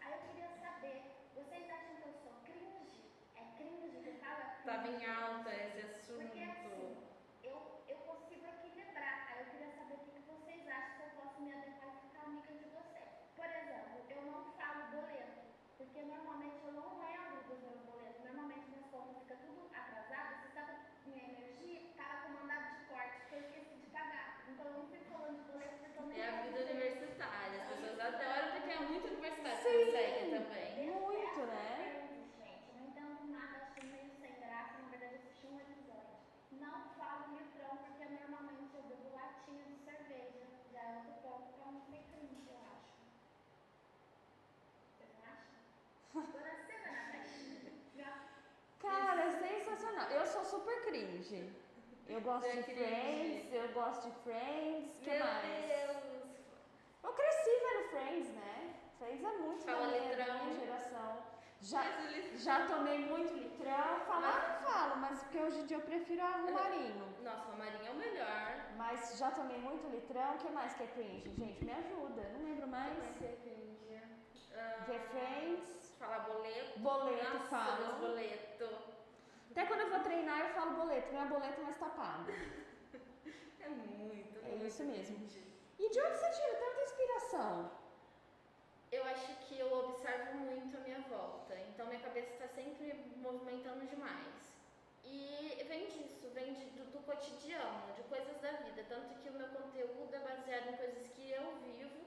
Aí 0.03 0.13
eu 0.13 0.19
queria 0.27 0.51
saber, 0.61 1.03
vocês 1.37 1.71
acham 1.71 1.95
que 2.03 2.09
eu 2.09 2.15
sou 2.25 2.33
cringe? 2.43 3.01
É 3.37 3.43
cringe 3.57 3.97
que 4.03 4.19
fala? 4.19 4.57
Tava 4.67 4.89
em 4.89 5.07
alta 5.07 5.51
esse 5.55 6.13
Porque 6.13 6.43
assim, 6.43 6.51
assunto. 6.51 7.07
eu, 7.45 7.57
eu 7.87 7.97
consigo 7.99 8.45
equilibrar. 8.45 9.29
Aí 9.31 9.39
eu 9.39 9.51
queria 9.53 9.71
saber 9.71 9.95
o 9.95 9.99
que 9.99 10.11
que 10.11 10.23
vocês 10.27 10.67
acham 10.67 10.97
se 10.97 11.03
eu 11.05 11.11
posso 11.23 11.41
me 11.41 11.53
adequar 11.55 11.95
e 11.95 12.09
ficar 12.09 12.23
amiga 12.27 12.53
de 12.53 12.65
vocês. 12.69 13.09
Por 13.37 13.47
exemplo, 13.47 14.05
eu 14.11 14.23
não 14.31 14.45
falo 14.59 14.88
boleto, 14.99 15.41
porque 15.79 16.03
normalmente 16.03 16.59
eu 16.67 16.73
não 16.73 16.99
lembro 16.99 17.39
dos 17.49 17.61
meus 17.63 17.81
boletos. 17.87 18.25
Normalmente 18.25 18.67
minhas 18.71 18.87
contas 18.91 19.17
ficam 19.23 19.37
tudo 19.47 19.71
atrasadas. 19.73 20.41
Você 20.43 20.49
sabe 20.55 20.73
minha 21.07 21.25
energia 21.25 21.81
estava 21.91 22.23
com 22.23 22.29
mandado 22.35 22.67
de 22.75 22.85
corte, 22.91 23.17
que 23.29 23.35
eu 23.35 23.41
esqueci 23.41 23.77
de 23.79 23.87
pagar. 23.91 24.43
Então 24.49 24.67
eu 24.67 24.73
não 24.73 24.87
fico 24.89 25.05
falando 25.13 25.37
de 25.39 25.53
boleto 25.53 25.77
porque 25.79 25.99
eu 25.99 26.03
não 26.03 26.13
É 26.13 26.29
a 26.29 26.43
vida 26.43 26.59
lembro. 26.59 26.73
universitária. 26.75 27.63
As 27.63 27.69
pessoas 27.71 28.01
adoram 28.01 28.49
porque 28.53 28.71
é 28.71 28.81
muito 28.81 29.07
universitário 29.07 29.63
Sim. 29.63 29.85
que 29.85 29.91
segue 29.93 30.31
também. 30.35 30.91
Muito, 30.91 31.41
né? 31.47 31.71
Gente, 32.39 32.69
eu 32.69 32.75
não 32.81 32.87
entendo 32.89 33.33
nada, 33.33 33.55
acho 33.63 33.87
meio 33.87 34.11
sem 34.21 34.35
graça. 34.41 34.79
Na 34.83 34.89
verdade, 34.89 35.15
eu 35.15 35.21
assisti 35.23 35.47
um 35.47 35.61
episódio. 35.61 36.19
Não 36.53 36.77
falo 36.99 37.39
litrão, 37.39 37.77
porque 37.77 38.05
normalmente 38.05 38.75
eu 38.75 38.83
bebo 38.83 39.15
latinha 39.15 39.65
de 39.65 39.77
cerveja. 39.85 40.47
Já 40.73 40.83
é 40.83 40.95
outro 40.97 41.13
ponto 41.23 41.53
pra 41.55 41.73
não 41.73 41.81
ser 41.87 42.03
cringe, 42.11 42.49
eu 42.51 42.59
acho. 42.75 42.99
Vocês 44.97 45.11
não 45.15 45.23
acham? 45.33 46.33
Dona 46.33 46.55
Cena 46.67 46.93
na 46.93 47.13
caixinha. 47.13 48.13
Cara, 48.81 49.21
é 49.23 49.31
sensacional. 49.31 50.11
Eu 50.11 50.27
sou 50.27 50.45
super 50.45 50.85
cringe. 50.87 51.53
Eu 52.09 52.21
gosto 52.41 52.57
de. 52.57 52.75
Friends, 52.75 53.53
eu 53.53 53.69
gosto 53.73 54.03
de 54.09 54.15
Friends. 54.23 54.99
que 55.03 55.11
Meu 55.11 55.25
mais? 55.25 55.43
Deus! 55.47 55.97
Eu 57.03 57.13
cresci 57.13 57.51
vendo 57.65 57.89
Friends, 57.91 58.29
né? 58.35 58.75
Friends 58.99 59.25
é 59.25 59.37
muito 59.39 59.65
Fala 59.65 59.81
da 59.81 59.87
minha, 59.89 60.09
litrão. 60.11 60.27
da 60.27 60.45
minha 60.45 60.59
geração. 60.61 61.19
Já, 61.61 61.83
Mas 61.83 62.43
já 62.43 62.67
tomei 62.67 62.99
muito 63.01 63.33
litrão. 63.35 64.01
Falar 64.07 64.61
não 64.63 64.71
falo, 64.73 64.97
mas 64.99 65.23
porque 65.23 65.39
hoje 65.39 65.59
em 65.61 65.67
dia 65.67 65.77
eu 65.77 65.81
prefiro 65.83 66.23
a 66.23 66.39
Marinho. 66.53 67.09
Nossa, 67.23 67.51
o 67.51 67.59
Marinho 67.59 67.87
é 67.87 67.91
o 67.91 67.95
melhor. 67.95 68.67
Mas 68.77 69.19
já 69.19 69.31
tomei 69.33 69.59
muito 69.59 69.89
litrão. 69.89 70.35
O 70.35 70.39
que 70.39 70.49
mais 70.51 70.75
que 70.75 70.85
é 70.85 70.87
cringe? 70.87 71.29
Gente, 71.37 71.65
me 71.65 71.73
ajuda. 71.73 72.23
Não 72.35 72.45
lembro 72.45 72.69
mais. 72.69 72.97
Mas 72.99 73.23
é 73.23 73.37
cringe. 73.43 74.01
Ah, 74.55 74.85
Ver 74.87 75.01
Friends. 75.11 75.97
Falar 75.99 76.21
boleto. 76.21 76.79
Boleto, 76.79 77.25
Nossa, 77.39 77.49
falo. 77.49 77.79
meus 77.87 77.97
boleto. 77.99 78.69
Até 79.51 79.67
quando 79.67 79.81
eu 79.81 79.91
vou 79.91 80.01
treinar, 80.01 80.55
eu 80.99 81.03
falo 81.13 81.29
boleto. 81.29 81.29
Meu 81.29 81.29
boleto 81.29 81.63
mais 81.63 81.77
tapado. 81.79 82.33
É 83.61 83.69
muito, 83.69 84.39
É 84.39 84.49
muito 84.51 84.67
isso 84.67 84.83
mesmo. 84.85 85.19
E 85.79 85.91
de 85.91 86.01
onde 86.01 86.17
você 86.17 86.31
tira 86.31 86.55
tanta 86.57 86.83
inspiração? 86.85 87.71
Eu 88.91 89.05
acho 89.05 89.35
que 89.47 89.59
eu 89.59 89.71
observo 89.73 90.35
muito 90.39 90.77
a 90.77 90.81
minha 90.81 91.01
volta, 91.01 91.55
então 91.69 91.87
minha 91.89 92.01
cabeça 92.01 92.31
está 92.33 92.49
sempre 92.49 92.95
movimentando 93.17 93.85
demais. 93.87 94.55
E 95.05 95.63
vem 95.69 95.87
disso, 95.89 96.29
vem 96.33 96.55
de- 96.55 96.71
do, 96.71 96.85
do 96.93 97.01
cotidiano, 97.01 97.93
de 97.95 98.03
coisas 98.05 98.41
da 98.41 98.53
vida. 98.53 98.85
Tanto 98.89 99.15
que 99.23 99.29
o 99.29 99.33
meu 99.35 99.49
conteúdo 99.49 100.15
é 100.15 100.19
baseado 100.21 100.71
em 100.71 100.77
coisas 100.77 101.07
que 101.15 101.31
eu 101.31 101.55
vivo, 101.65 102.01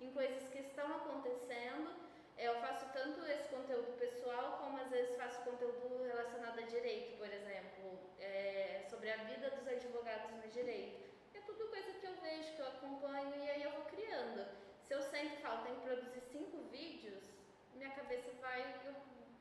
em 0.00 0.12
coisas 0.12 0.48
que 0.50 0.58
estão 0.60 0.86
acontecendo. 0.94 1.90
Eu 2.38 2.54
faço 2.60 2.86
tanto 2.92 3.24
esse 3.26 3.48
conteúdo 3.48 3.98
pessoal, 3.98 4.58
como 4.58 4.78
às 4.78 4.88
vezes 4.90 5.16
faço 5.16 5.40
conteúdo 5.42 6.04
relacionado 6.04 6.58
a 6.60 6.62
direito, 6.62 7.16
por 7.18 7.26
exemplo, 7.26 7.98
é, 8.20 8.86
sobre 8.88 9.10
a 9.10 9.16
vida 9.24 9.50
dos 9.50 9.66
advogados 9.66 10.30
no 10.36 10.48
direito. 10.48 11.08
É 11.34 11.40
tudo 11.40 11.66
coisa 11.68 11.92
que 11.92 12.06
eu 12.06 12.14
vejo, 12.20 12.54
que 12.54 12.60
eu 12.60 12.68
acompanho 12.68 13.34
e 13.44 13.50
aí 13.50 13.62
eu 13.62 13.72
vou 13.72 13.82
criando. 13.86 14.46
Se 14.86 14.94
eu 14.94 15.02
sempre 15.02 15.36
falo, 15.42 15.64
tenho 15.64 15.76
que 15.76 15.82
produzir 15.82 16.20
cinco 16.20 16.58
vídeos, 16.70 17.24
minha 17.74 17.90
cabeça 17.90 18.30
vai 18.40 18.62
eu- 18.86 18.94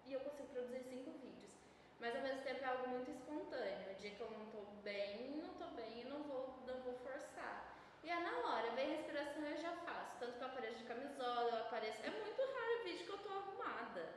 e 0.05 0.13
eu 0.13 0.19
consigo 0.21 0.47
produzir 0.49 0.79
cinco 0.81 1.11
vídeos. 1.11 1.51
Mas 1.99 2.15
ao 2.15 2.21
mesmo 2.23 2.41
tempo 2.43 2.63
é 2.63 2.67
algo 2.67 2.87
muito 2.89 3.11
espontâneo. 3.11 3.91
O 3.91 3.95
dia 3.95 4.11
que 4.11 4.21
eu 4.21 4.31
não 4.31 4.45
tô 4.47 4.61
bem, 4.83 5.37
não 5.43 5.53
tô 5.55 5.67
bem 5.75 6.01
e 6.01 6.03
não 6.05 6.23
vou, 6.23 6.57
não 6.65 6.81
vou 6.81 6.93
forçar. 6.95 7.75
E 8.03 8.09
é 8.09 8.19
na 8.19 8.37
hora, 8.47 8.71
vem 8.71 8.91
a 8.91 8.95
inspiração 8.99 9.43
eu 9.43 9.57
já 9.57 9.71
faço. 9.77 10.17
Tanto 10.19 10.37
que 10.37 10.43
eu 10.43 10.47
apareço 10.47 10.77
de 10.77 10.83
camisola, 10.85 11.49
eu 11.49 11.57
apareço. 11.65 11.99
É 12.05 12.09
muito 12.09 12.41
raro 12.41 12.79
o 12.79 12.83
vídeo 12.83 13.05
que 13.05 13.11
eu 13.11 13.17
tô 13.17 13.29
arrumada. 13.29 14.09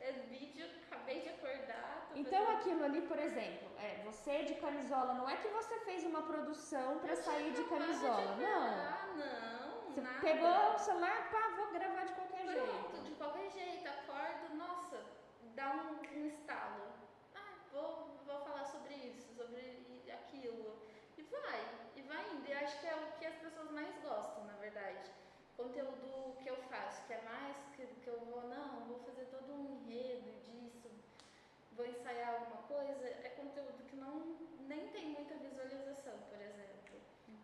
é 0.00 0.12
vídeo, 0.28 0.66
acabei 0.90 1.20
de 1.20 1.28
acordar. 1.30 2.08
tô 2.12 2.18
Então 2.18 2.44
fazendo- 2.44 2.51
aquilo 2.62 2.84
ali, 2.84 3.00
por 3.02 3.18
exemplo, 3.18 3.68
é 3.78 4.02
você 4.04 4.44
de 4.44 4.54
camisola, 4.54 5.14
não 5.14 5.28
é 5.28 5.36
que 5.36 5.48
você 5.48 5.78
fez 5.80 6.04
uma 6.04 6.22
produção 6.22 6.98
pra 7.00 7.10
Eu 7.12 7.16
sair 7.16 7.52
de 7.52 7.64
camisola, 7.64 8.34
de 8.36 8.42
não. 8.42 9.16
Não, 9.16 9.90
Você 9.90 10.00
nada. 10.00 10.20
pegou 10.20 10.74
o 10.74 10.78
celular, 10.78 11.30
pá, 11.30 11.42
vou 11.56 11.72
gravar 11.72 12.04
de 12.04 12.12
qualquer 12.14 12.44
Pronto, 12.44 12.92
jeito. 12.92 13.04
de 13.04 13.14
qualquer 13.16 13.50
jeito, 13.50 13.88
acordo, 13.88 14.54
nossa, 14.56 14.98
dá 15.56 15.72
um, 15.72 16.20
um 16.20 16.26
estalo. 16.26 16.82
Ah, 17.34 17.52
vou, 17.72 18.16
vou 18.26 18.40
falar 18.46 18.64
sobre 18.64 18.94
isso, 18.94 19.34
sobre 19.34 20.02
aquilo. 20.12 20.78
E 21.18 21.22
vai, 21.22 21.60
e 21.96 22.02
vai 22.02 22.24
indo. 22.32 22.48
E 22.48 22.52
acho 22.52 22.80
que 22.80 22.86
é 22.86 22.94
o 22.94 23.18
que 23.18 23.26
as 23.26 23.34
pessoas 23.36 23.70
mais 23.72 23.94
gostam, 24.02 24.44
na 24.44 24.54
verdade. 24.54 25.10
Conteúdo 25.56 26.36
que 26.42 26.48
eu 26.48 26.56
faço, 26.70 27.06
que 27.06 27.12
é 27.12 27.20
mais 27.22 27.56
que, 27.76 27.86
que 27.86 28.08
eu 28.08 28.18
vou, 28.20 28.42
não, 28.48 28.86
vou 28.86 28.98
fazer 29.00 29.26
todo 29.26 29.52
um 29.52 29.66
enredo 29.66 30.30
disso, 30.40 30.81
vou 31.82 31.90
ensaiar 31.90 32.34
alguma 32.34 32.62
coisa, 32.62 33.04
é 33.08 33.28
conteúdo 33.30 33.82
que 33.88 33.96
não 33.96 34.36
nem 34.68 34.86
tem 34.88 35.06
muita 35.10 35.34
visualização, 35.34 36.14
por 36.30 36.40
exemplo. 36.40 36.96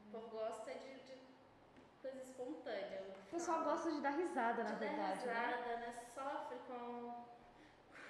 O 0.06 0.10
povo 0.12 0.28
gosta 0.28 0.70
de, 0.74 0.94
de 1.00 1.14
coisa 2.00 2.22
espontânea. 2.22 3.02
O 3.26 3.30
pessoal 3.30 3.64
gosta 3.64 3.90
de 3.90 4.00
dar 4.00 4.10
risada, 4.10 4.62
na 4.62 4.70
De 4.70 4.74
dar 4.76 4.86
verdade, 4.86 5.26
né? 5.26 5.34
risada, 5.34 5.76
né? 5.78 5.92
Sofre 6.14 6.58
com. 6.68 7.26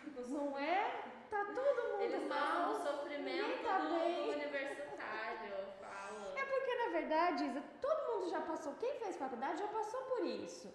Não 0.28 0.58
é? 0.58 1.02
Tá 1.30 1.44
todo 1.46 1.88
mundo 1.90 2.02
Eles 2.02 2.26
mal. 2.28 2.72
do 2.74 2.82
sofrimento 2.82 3.62
tá 3.64 3.78
do, 3.78 3.88
do 3.88 4.30
universitário, 4.32 5.48
eu 5.50 5.66
falo. 5.80 6.36
É 6.38 6.44
porque, 6.44 6.74
na 6.74 6.88
verdade, 6.90 7.44
Isa, 7.44 7.62
todo 7.80 8.12
mundo 8.12 8.30
já 8.30 8.40
passou. 8.42 8.74
Quem 8.74 8.94
fez 8.98 9.16
faculdade 9.16 9.58
já 9.58 9.68
passou 9.68 10.00
por 10.02 10.24
isso. 10.24 10.72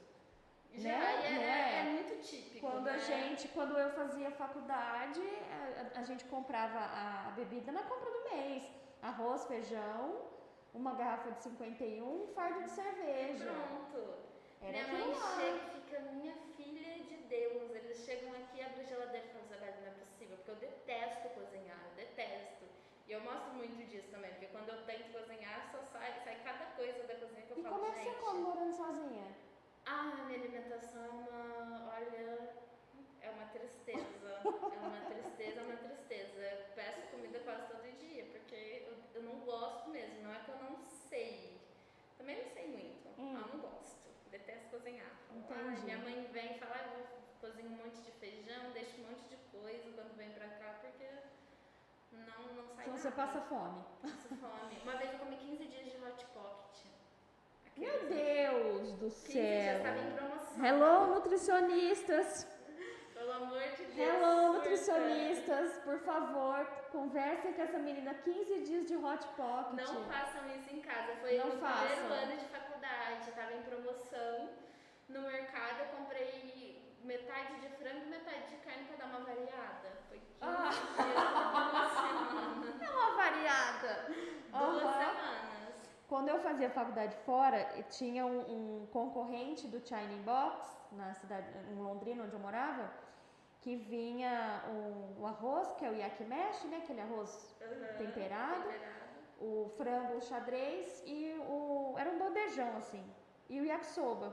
Já, 0.75 0.89
Né? 0.89 1.19
e 1.21 1.25
é, 1.25 1.31
Não 1.35 1.41
é- 1.41 1.45
é? 1.45 1.79
é 1.79 1.83
muito 1.91 2.21
típico. 2.23 2.59
Quando 2.67 2.87
a 2.87 2.93
né? 2.93 2.99
gente, 2.99 3.47
quando 3.49 3.77
eu 3.77 3.89
fazia 3.91 4.31
faculdade, 4.31 5.21
a, 5.51 5.97
a- 5.97 6.01
a 6.01 6.03
gente 6.03 6.25
comprava 6.25 6.79
a, 6.79 7.27
a 7.27 7.31
bebida 7.31 7.71
na 7.71 7.83
compra 7.83 8.09
do 8.11 8.23
mês. 8.35 8.63
Arroz, 9.01 9.45
feijão, 9.45 10.21
uma 10.73 10.93
garrafa 10.95 11.31
de 11.31 11.43
51, 11.43 12.23
um 12.23 12.27
fardo 12.33 12.63
de 12.63 12.69
cerveja. 12.71 13.45
Pronto. 13.51 14.13
Era 14.61 14.71
Minha 14.71 15.05
mãe 15.05 15.15
chega 15.35 15.57
e 15.57 15.81
fica, 15.81 15.99
minha 16.13 16.35
filha 16.55 17.03
de 17.03 17.17
Deus. 17.27 17.75
Eles 17.75 17.97
chegam 18.05 18.31
aqui 18.31 18.57
e 18.59 18.61
abrem 18.63 18.81
a 18.81 18.87
geladeira 18.87 19.25
e 19.27 19.29
falam, 19.29 19.45
Isabela, 19.45 19.75
não 19.81 19.87
é 19.87 19.91
possível, 20.05 20.37
porque 20.37 20.51
eu 20.51 20.55
detesto 20.55 21.27
cozinhar, 21.29 21.79
eu 21.89 21.95
detesto. 21.97 22.63
E 23.05 23.11
eu 23.11 23.19
mostro 23.21 23.51
muito 23.55 23.75
disso 23.89 24.07
também, 24.09 24.31
porque 24.31 24.47
quando 24.47 24.69
eu 24.69 24.85
tento 24.85 25.11
cozinhar, 25.11 25.69
só 25.69 25.79
sai, 25.91 26.13
sai 26.23 26.39
cada 26.43 26.65
coisa 26.77 27.03
da 27.03 27.15
cozinha 27.15 27.41
que 27.41 27.51
eu 27.51 27.57
E 27.59 27.61
falo, 27.63 27.75
como 27.75 27.85
é 27.85 27.91
que 27.91 27.99
você 28.05 28.11
come 28.15 28.39
morando 28.41 28.73
sozinha? 28.73 29.27
Ah, 29.85 30.23
minha 30.25 30.39
alimentação 30.39 31.03
é 31.03 31.09
uma. 31.09 31.93
Olha. 31.95 32.53
É 33.21 33.29
uma 33.29 33.45
tristeza. 33.47 34.29
É 34.43 34.79
uma 34.79 35.01
tristeza, 35.09 35.59
é 35.59 35.63
uma 35.63 35.77
tristeza. 35.77 36.39
Eu 36.39 36.75
peço 36.75 37.01
comida 37.11 37.39
quase 37.39 37.67
todo 37.67 37.97
dia, 37.99 38.25
porque 38.31 38.85
eu, 38.87 38.97
eu 39.15 39.23
não 39.23 39.39
gosto 39.45 39.89
mesmo. 39.89 40.23
Não 40.23 40.33
é 40.33 40.39
que 40.39 40.49
eu 40.49 40.57
não 40.57 40.77
sei. 41.09 41.59
Também 42.17 42.43
não 42.43 42.49
sei 42.53 42.67
muito. 42.67 43.07
Hum. 43.19 43.33
Eu 43.35 43.47
não 43.47 43.59
gosto. 43.59 44.03
Detesto 44.31 44.69
cozinhar. 44.69 45.11
Ah, 45.29 45.35
Entendi. 45.35 45.81
minha 45.83 45.97
mãe 45.99 46.27
vem 46.31 46.55
e 46.55 46.59
fala, 46.59 46.75
ah, 46.75 46.83
eu 46.83 46.89
vou 46.97 47.07
cozinho 47.41 47.69
um 47.69 47.75
monte 47.75 48.01
de 48.01 48.11
feijão, 48.13 48.71
deixo 48.71 48.99
um 49.01 49.09
monte 49.09 49.23
de 49.29 49.35
coisa 49.51 49.91
quando 49.93 50.15
vem 50.17 50.31
pra 50.31 50.47
cá, 50.47 50.79
porque 50.81 51.07
não, 52.11 52.53
não 52.55 52.67
sai 52.75 52.85
Então 52.85 52.93
nada. 52.93 52.97
você 52.97 53.11
passa 53.11 53.41
fome. 53.41 53.83
Passo 54.01 54.27
fome. 54.35 54.77
Uma 54.83 54.95
vez 54.97 55.11
eu 55.13 55.19
comi 55.19 55.37
15 55.37 55.65
dias 55.65 55.85
de 55.91 55.97
hot 56.03 56.25
pocket. 56.33 56.92
Meu 57.77 57.99
Deus 58.07 58.91
do 58.93 59.09
15 59.09 59.31
dias 59.31 59.63
céu. 59.63 59.77
estava 59.77 59.97
em 59.99 60.11
promoção. 60.11 60.65
Hello, 60.65 61.15
nutricionistas. 61.15 62.47
Pelo 63.13 63.31
amor 63.31 63.61
de 63.61 63.83
Deus. 63.85 63.97
Hello, 63.97 64.53
nutricionistas. 64.53 65.77
Por 65.83 65.97
favor, 65.99 66.65
conversem 66.91 67.53
com 67.53 67.61
essa 67.61 67.79
menina 67.79 68.13
15 68.13 68.59
dias 68.63 68.85
de 68.85 68.95
hot 68.95 69.25
pocket. 69.35 69.87
Não 69.87 70.03
façam 70.05 70.47
isso 70.55 70.69
em 70.73 70.81
casa. 70.81 71.15
Foi 71.21 71.37
Não 71.37 71.47
no 71.49 71.57
façam. 71.59 71.87
primeiro 71.87 72.13
ano 72.13 72.37
de 72.37 72.45
faculdade. 72.47 73.29
Estava 73.29 73.53
em 73.53 73.61
promoção 73.63 74.49
no 75.09 75.21
mercado. 75.21 75.79
Eu 75.79 75.85
comprei 75.97 76.81
metade 77.03 77.55
de 77.59 77.69
frango 77.69 78.05
e 78.05 78.09
metade 78.09 78.47
de 78.49 78.55
carne 78.57 78.85
para 78.85 78.97
dar 78.97 79.05
uma 79.15 79.25
variada. 79.25 79.89
Foi 80.09 80.19
15 80.19 80.37
Ah. 80.41 80.69
dias, 80.69 81.11
duas 81.71 81.91
semanas. 81.97 82.81
É 82.81 82.89
uma 82.89 83.15
variada. 83.15 84.05
Duas 84.51 84.83
Aham. 84.83 84.99
semanas. 84.99 85.32
Quando 86.13 86.29
eu 86.29 86.39
fazia 86.47 86.69
faculdade 86.69 87.15
fora, 87.25 87.59
tinha 87.89 88.23
um, 88.23 88.39
um 88.55 88.85
concorrente 88.97 89.67
do 89.67 89.79
China 89.87 90.15
Box, 90.23 90.55
na 90.91 91.11
cidade, 91.15 91.47
em 91.71 91.75
Londrina, 91.87 92.23
onde 92.25 92.33
eu 92.33 92.39
morava, 92.39 92.85
que 93.61 93.75
vinha 93.75 94.61
o, 94.73 95.21
o 95.21 95.25
arroz, 95.25 95.73
que 95.77 95.83
é 95.83 95.89
o 95.89 95.95
yakimeshi, 95.95 96.67
né? 96.67 96.77
Aquele 96.83 97.01
arroz 97.01 97.31
Uhum. 97.59 97.97
Temperado. 97.97 98.61
Temperado. 98.61 99.03
o 99.41 99.71
frango 99.75 100.21
xadrez 100.21 101.01
e 101.07 101.17
o. 101.49 101.95
Era 101.97 102.11
um 102.11 102.19
bandejão 102.19 102.77
assim. 102.77 103.03
E 103.49 103.59
o 103.59 103.65
yakisoba. 103.65 104.27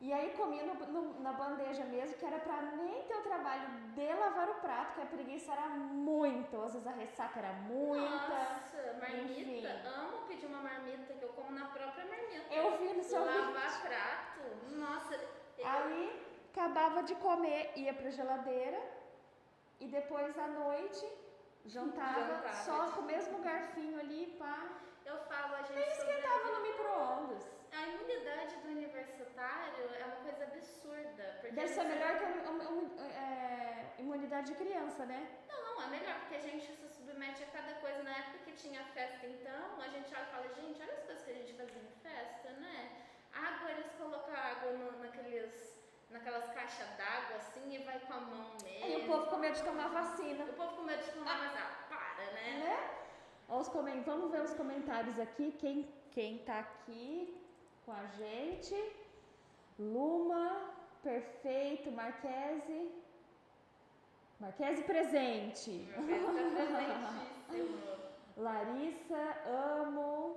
E 0.00 0.12
aí 0.12 0.30
comia 0.40 0.64
no- 0.64 0.86
no- 0.94 1.20
na 1.20 1.32
bandeja 1.34 1.84
mesmo, 1.84 2.16
que 2.16 2.26
era 2.26 2.40
pra 2.40 2.60
nem 2.62 3.00
ter 3.04 3.14
o 3.14 3.22
trabalho 3.22 3.68
de 3.70 3.78
lavar 4.24 4.48
o 4.50 4.54
prato, 4.54 4.94
que 4.94 5.02
a 5.02 5.06
preguiça 5.06 5.52
era 5.52 5.68
muito. 5.68 6.60
Às 6.62 6.72
vezes 6.72 6.86
a 6.86 6.90
ressaca 6.92 7.38
era 7.38 7.52
muita. 7.52 8.04
Nossa, 8.08 8.96
marmita. 9.00 9.40
enfim. 9.40 9.66
Amo 9.66 10.26
pedir 10.26 10.46
uma 10.46 10.60
marmita 10.60 11.12
que 11.14 11.22
eu 11.22 11.28
como 11.30 11.50
na 11.50 11.66
própria 11.66 12.04
marmita. 12.06 12.54
Eu 12.54 12.78
vi 12.78 12.92
no 12.94 13.02
seu 13.02 13.22
vídeo. 13.24 13.44
Lavar 13.52 13.82
prato. 13.82 14.40
Nossa. 14.84 15.14
eu- 15.14 15.66
Aí 15.66 16.22
acabava 16.52 17.02
de 17.02 17.14
comer, 17.16 17.72
ia 17.76 17.92
pra 17.94 18.10
geladeira 18.10 18.80
e 19.80 19.86
depois 19.88 20.36
à 20.38 20.46
noite 20.48 21.04
jantava, 21.66 22.20
Jantava. 22.20 22.52
só 22.54 22.90
com 22.92 23.00
o 23.00 23.04
mesmo 23.04 23.38
garfinho 23.38 23.98
ali, 24.00 24.36
pá. 24.38 24.68
Eu 25.06 25.16
falo, 25.30 25.54
a 25.54 25.62
gente 25.62 25.74
Nem 25.74 25.88
esquentava 25.90 26.44
no 26.54 26.62
micro-ondas. 26.62 27.42
A 27.72 27.86
imunidade 27.88 28.56
do 28.56 28.68
universitário 28.68 29.84
é 30.00 30.04
uma 30.04 30.16
coisa 30.16 30.44
absurda. 30.44 31.24
Porque 31.40 31.54
Deve 31.54 31.68
ser 31.68 31.84
melhor 31.84 32.16
que 32.18 32.24
a 32.24 32.30
imu- 32.30 32.62
imu- 32.62 33.00
é, 33.00 33.73
imunidade 33.98 34.48
de 34.52 34.54
criança, 34.56 35.04
né? 35.06 35.28
Não, 35.48 35.82
é 35.82 35.86
melhor, 35.88 36.18
porque 36.20 36.36
a 36.36 36.40
gente 36.40 36.66
se 36.66 36.88
submete 36.88 37.42
a 37.42 37.46
cada 37.46 37.74
coisa. 37.74 38.02
Na 38.02 38.10
época 38.16 38.38
que 38.44 38.52
tinha 38.52 38.82
festa, 38.86 39.26
então, 39.26 39.80
a 39.80 39.88
gente 39.88 40.14
olha 40.14 40.22
e 40.22 40.30
fala, 40.32 40.54
gente, 40.54 40.80
olha 40.82 40.92
as 40.92 41.02
coisas 41.04 41.24
que 41.24 41.30
a 41.30 41.34
gente 41.34 41.52
fazia 41.54 41.82
em 41.82 42.00
festa, 42.02 42.50
né? 42.60 43.02
Água, 43.32 43.70
eles 43.72 43.90
colocam 43.98 44.34
água 44.34 44.72
no- 44.72 44.98
naqueles, 45.02 45.76
naquelas 46.10 46.44
caixas 46.52 46.88
d'água, 46.96 47.36
assim, 47.36 47.74
e 47.74 47.78
vai 47.84 47.98
com 48.00 48.12
a 48.14 48.20
mão 48.20 48.50
mesmo. 48.62 48.86
E 48.88 48.96
o 49.02 49.06
povo 49.06 49.26
com 49.26 49.36
medo 49.38 49.54
de 49.56 49.64
tomar 49.64 49.88
vacina. 49.88 50.44
O 50.44 50.52
povo 50.52 50.76
com 50.76 50.82
medo 50.82 51.02
de 51.02 51.10
tomar, 51.12 51.38
mas 51.38 51.56
ah, 51.56 51.86
para, 51.88 52.24
né? 52.32 52.58
Né? 52.64 52.90
Ó, 53.48 53.58
os 53.58 53.68
comen- 53.68 54.02
Vamos 54.02 54.30
ver 54.30 54.42
os 54.42 54.54
comentários 54.54 55.18
aqui. 55.18 55.52
Quem, 55.58 55.92
quem 56.12 56.38
tá 56.38 56.60
aqui 56.60 57.36
com 57.84 57.92
a 57.92 58.06
gente? 58.06 58.74
Luma, 59.78 60.70
perfeito, 61.02 61.90
Marquese. 61.90 62.92
Marquese 64.44 64.82
presente. 64.82 65.88
Tá. 65.94 66.02
Larissa, 68.36 69.22
amo. 69.46 70.36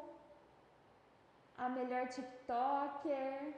A 1.58 1.68
melhor 1.68 2.08
TikToker. 2.08 3.54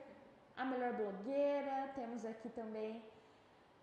A 0.58 0.66
melhor 0.66 0.94
blogueira. 0.94 1.92
Temos 1.94 2.26
aqui 2.26 2.50
também 2.50 3.00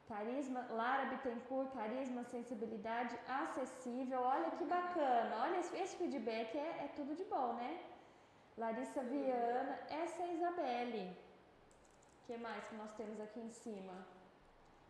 carisma. 0.09 0.67
Lara 0.71 1.05
Bittencourt, 1.11 1.71
carisma, 1.73 2.25
sensibilidade, 2.25 3.17
acessível. 3.29 4.21
Olha 4.21 4.51
que 4.51 4.65
bacana. 4.65 5.37
Olha, 5.45 5.59
esse, 5.61 5.77
esse 5.77 5.97
feedback 5.97 6.57
é, 6.59 6.85
é 6.87 6.91
tudo 6.97 7.15
de 7.15 7.25
bom, 7.25 7.53
né? 7.55 7.79
Larissa 8.59 9.05
Viana. 9.05 9.79
Essa 9.89 10.21
é 10.21 10.25
a 10.25 10.33
Isabelle. 10.33 11.17
O 12.23 12.27
que 12.27 12.37
mais 12.39 12.65
que 12.65 12.75
nós 12.75 12.93
temos 12.95 13.21
aqui 13.21 13.39
em 13.39 13.53
cima? 13.53 14.16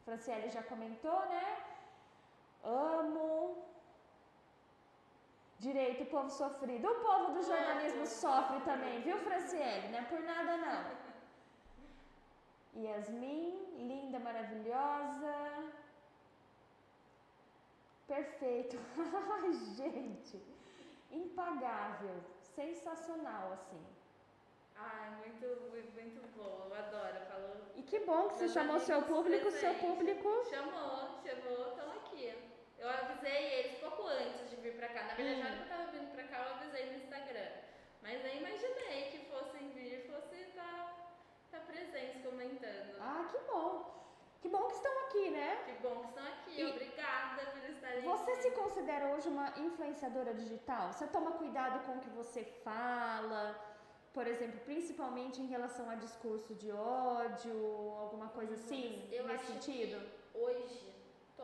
Franciele 0.06 0.48
já 0.48 0.62
comentou, 0.62 1.18
né? 1.26 1.64
Amo. 2.62 3.56
Direito, 5.58 6.04
o 6.04 6.06
povo 6.06 6.30
sofrido. 6.30 6.88
O 6.88 7.00
povo 7.00 7.32
do 7.32 7.42
jornalismo 7.42 8.06
sofre 8.06 8.60
também, 8.60 9.00
viu, 9.02 9.18
Franciele? 9.18 9.88
Não 9.88 9.98
é 9.98 10.02
por 10.02 10.20
nada, 10.20 10.56
não. 10.58 11.06
Yasmin, 12.84 13.88
linda, 13.88 14.20
maravilhosa. 14.20 15.34
Perfeito. 18.06 18.76
Ai, 19.42 19.52
gente. 19.74 20.40
Impagável. 21.10 22.16
Sensacional, 22.54 23.54
assim. 23.54 23.84
Ai, 24.78 25.10
muito, 25.16 25.46
muito, 25.94 26.20
bom. 26.36 26.66
Eu 26.68 26.74
adoro. 26.74 27.16
Eu 27.16 27.26
falo, 27.26 27.56
E 27.76 27.82
que 27.82 27.98
bom 28.00 28.28
que 28.28 28.34
você 28.36 28.48
chamou 28.48 28.78
seu 28.80 29.02
público, 29.02 29.50
seu 29.50 29.60
presentes. 29.74 29.80
público. 29.80 30.44
Chamou, 30.50 31.20
chamou, 31.24 31.68
estão 31.70 31.92
aqui. 31.92 32.34
Eu 32.78 32.88
avisei 32.88 33.44
eles 33.60 33.78
pouco 33.78 34.06
antes 34.06 34.50
de 34.50 34.56
vir 34.56 34.76
pra 34.76 34.88
cá. 34.88 35.04
Na 35.04 35.14
verdade, 35.14 35.40
na 35.40 35.46
hora 35.46 35.56
que 35.56 35.62
eu 35.62 35.68
tava 35.76 35.90
vindo 35.92 36.12
pra 36.12 36.24
cá, 36.24 36.38
eu 36.44 36.54
avisei 36.56 36.86
no 36.90 36.96
Instagram. 36.98 37.50
Mas 38.02 38.22
nem 38.22 38.38
imaginei 38.38 39.10
que 39.10 39.26
fossem 39.30 39.70
vir, 39.70 40.06
fosse 40.10 40.36
estar 40.42 41.10
tá, 41.50 41.58
presentes 41.60 42.22
comentando. 42.22 42.96
Ah, 43.00 43.26
que 43.30 43.38
bom. 43.50 43.96
Que 44.40 44.48
bom 44.48 44.68
que 44.68 44.74
estão 44.74 44.98
aqui, 45.06 45.30
né? 45.30 45.56
Que 45.64 45.72
bom 45.82 46.00
que 46.02 46.08
estão 46.08 46.24
aqui. 46.26 46.60
E- 46.60 46.64
Obrigada 46.70 47.46
por 47.50 47.68
estarem 47.70 48.02
Você 48.02 48.30
aqui. 48.30 48.42
se 48.42 48.50
considera 48.52 49.06
hoje 49.08 49.28
uma 49.28 49.48
influenciadora 49.58 50.34
digital? 50.34 50.92
Você 50.92 51.06
toma 51.08 51.32
cuidado 51.32 51.84
com 51.86 51.92
o 51.96 52.00
que 52.00 52.10
você 52.10 52.44
fala? 52.62 53.56
Por 54.16 54.26
exemplo, 54.26 54.58
principalmente 54.60 55.42
em 55.42 55.46
relação 55.46 55.90
a 55.90 55.94
discurso 55.94 56.54
de 56.54 56.72
ódio, 56.72 57.54
alguma 58.00 58.28
coisa 58.28 58.54
assim, 58.54 59.06
Eu 59.12 59.26
nesse 59.26 59.34
acho 59.34 59.52
sentido? 59.52 59.98
que 60.00 60.38
hoje 60.38 60.94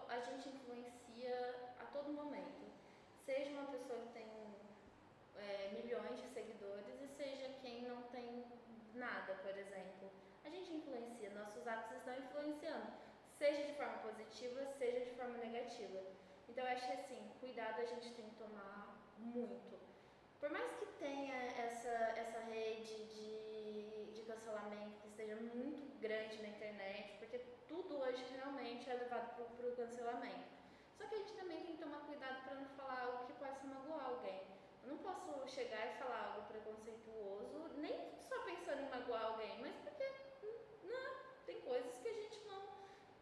a 0.09 0.19
gente 0.21 0.49
influencia 0.49 1.35
a 1.79 1.85
todo 1.93 2.11
momento. 2.15 2.65
Seja 3.27 3.51
uma 3.51 3.67
pessoa 3.67 3.99
que 4.01 4.13
tem 4.15 4.27
é, 5.37 5.71
milhões 5.77 6.19
de 6.19 6.27
seguidores 6.29 6.95
e 7.03 7.09
seja 7.09 7.51
quem 7.61 7.83
não 7.83 8.05
tem 8.05 8.43
nada, 8.95 9.35
por 9.43 9.55
exemplo. 9.65 10.11
A 10.43 10.49
gente 10.49 10.73
influencia, 10.73 11.29
nossos 11.35 11.69
atos 11.69 11.99
estão 11.99 12.17
influenciando, 12.17 12.91
seja 13.39 13.65
de 13.65 13.75
forma 13.75 13.99
positiva, 13.99 14.65
seja 14.79 15.01
de 15.01 15.11
forma 15.11 15.37
negativa. 15.37 16.01
Então 16.49 16.65
eu 16.65 16.73
acho 16.73 16.87
que 16.87 16.93
assim, 16.95 17.21
cuidado 17.39 17.83
a 17.83 17.85
gente 17.85 18.15
tem 18.15 18.31
que 18.31 18.37
tomar 18.37 18.97
muito. 19.19 19.73
Por 20.43 20.51
mais 20.51 20.73
que 20.73 20.87
tenha 20.99 21.37
essa, 21.67 21.95
essa 22.19 22.41
rede 22.41 22.97
de, 23.15 24.13
de 24.13 24.23
cancelamento 24.43 25.01
que 25.01 25.09
esteja 25.09 25.37
muito 25.37 26.01
grande 26.01 26.43
na 26.43 26.49
internet, 26.49 27.17
porque 27.19 27.39
tudo 27.69 27.99
hoje 27.99 28.25
realmente 28.35 28.91
é 28.91 28.95
levado 28.95 29.37
para 29.37 29.69
o 29.69 29.77
cancelamento. 29.77 30.51
Só 30.99 31.07
que 31.07 31.15
a 31.15 31.19
gente 31.19 31.33
também 31.35 31.63
tem 31.63 31.77
que 31.77 31.83
tomar 31.83 32.01
cuidado 32.01 32.43
para 32.45 32.55
não 32.57 32.65
falar 32.77 33.03
algo 33.03 33.27
que 33.27 33.33
possa 33.35 33.65
magoar 33.65 34.07
alguém. 34.07 34.43
Eu 34.83 34.91
não 34.91 34.99
posso 34.99 35.49
chegar 35.49 35.87
e 35.87 35.99
falar 35.99 36.35
algo 36.35 36.49
preconceituoso, 36.49 37.71
nem 37.77 37.95
só 38.19 38.43
pensando 38.43 38.83
em 38.83 38.91
magoar 38.91 39.27
alguém, 39.27 39.61
mas 39.61 39.77
porque, 39.77 40.05
né, 40.83 41.63
coisas 41.65 41.97
que 41.99 42.09
a 42.09 42.13
gente 42.13 42.41
não, 42.47 42.63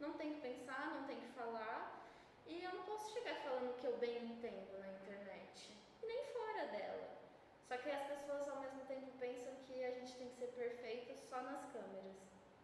não 0.01 0.15
tem 0.15 0.35
que 0.35 0.41
pensar, 0.41 0.91
não 0.95 1.07
tem 1.07 1.21
que 1.21 1.29
falar. 1.33 2.01
E 2.47 2.65
eu 2.65 2.73
não 2.73 2.85
posso 2.85 3.13
chegar 3.13 3.37
falando 3.43 3.79
que 3.79 3.87
eu 3.87 3.97
bem 3.99 4.25
entendo 4.25 4.79
na 4.79 4.89
internet, 4.89 5.77
nem 6.03 6.25
fora 6.33 6.67
dela. 6.69 7.20
Só 7.71 7.77
que 7.77 7.89
as 7.89 8.03
pessoas 8.03 8.49
ao 8.49 8.61
mesmo 8.63 8.81
tempo 8.87 9.07
pensam 9.21 9.55
que 9.69 9.85
a 9.85 9.93
gente 9.93 10.13
tem 10.17 10.29
que 10.29 10.35
ser 10.35 10.49
perfeito 10.49 11.17
só 11.17 11.41
nas 11.41 11.67
câmeras. 11.67 12.17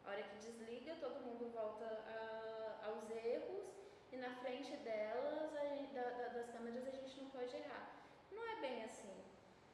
A 0.04 0.10
hora 0.10 0.22
que 0.24 0.34
desliga, 0.38 0.96
todo 0.96 1.24
mundo 1.24 1.48
volta 1.54 1.84
a, 1.86 2.86
aos 2.88 3.08
erros 3.08 3.70
e 4.10 4.16
na 4.16 4.34
frente 4.42 4.76
delas, 4.78 5.52
gente, 5.52 5.94
da, 5.94 6.10
da, 6.10 6.28
das 6.30 6.50
câmeras, 6.50 6.88
a 6.88 6.90
gente 6.90 7.20
não 7.20 7.30
pode 7.30 7.54
errar. 7.54 8.02
Não 8.32 8.44
é 8.50 8.60
bem 8.60 8.82
assim. 8.82 9.14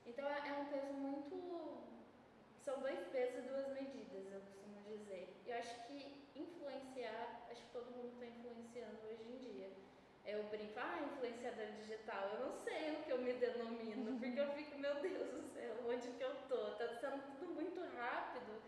Então 0.05 0.29
é, 0.29 0.51
é 0.51 0.53
um 0.53 0.67
peso 0.67 0.93
muito. 0.93 1.81
São 2.63 2.81
dois 2.81 3.01
pesos 3.07 3.39
e 3.39 3.49
duas 3.49 3.69
medidas, 3.69 4.31
eu 4.31 4.41
costumo 4.43 4.83
dizer. 4.83 5.35
Eu 5.47 5.57
acho 5.57 5.87
que 5.87 6.29
influenciar, 6.37 7.47
acho 7.51 7.63
que 7.63 7.73
todo 7.73 7.91
mundo 7.91 8.13
está 8.13 8.27
influenciando 8.27 8.99
hoje 9.07 9.32
brinco, 10.53 10.79
ah, 10.79 11.01
influenciadora 11.01 11.73
digital, 11.73 12.29
eu 12.35 12.41
não 12.45 12.53
sei 12.53 12.93
o 12.93 13.03
que 13.03 13.11
eu 13.11 13.19
me 13.19 13.33
denomino, 13.33 14.19
porque 14.21 14.39
eu 14.39 14.53
fico, 14.53 14.79
meu 14.79 14.95
Deus 15.01 15.31
do 15.33 15.43
céu, 15.55 15.75
onde 15.89 16.09
que 16.09 16.23
eu 16.23 16.35
tô? 16.47 16.77
Tá 16.77 16.89
sendo 17.01 17.23
tudo 17.39 17.55
muito 17.55 17.81
rápido, 17.97 18.61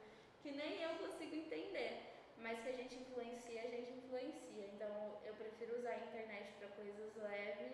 que 0.42 0.50
nem 0.50 0.82
eu 0.82 0.96
consigo 0.96 1.36
entender. 1.36 2.10
Mas 2.38 2.60
que 2.60 2.68
a 2.70 2.72
gente 2.72 2.96
influencia, 2.96 3.62
a 3.62 3.68
gente 3.68 3.90
influencia. 3.92 4.64
Então 4.72 5.18
eu 5.24 5.34
prefiro 5.34 5.76
usar 5.78 5.90
a 5.90 5.98
internet 5.98 6.52
para 6.58 6.68
coisas 6.68 7.14
leves. 7.16 7.72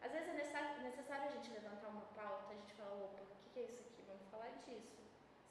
Às 0.00 0.12
vezes 0.12 0.28
é 0.28 0.32
necessário 0.82 1.26
a 1.26 1.30
gente 1.30 1.50
levantar 1.50 1.88
uma 1.88 2.06
pauta, 2.16 2.52
a 2.52 2.56
gente 2.56 2.72
fala, 2.74 2.94
opa, 3.04 3.22
o 3.22 3.26
que, 3.26 3.50
que 3.50 3.60
é 3.60 3.62
isso 3.64 3.80
aqui? 3.80 4.02
Vamos 4.06 4.26
falar 4.30 4.50
disso. 4.66 5.02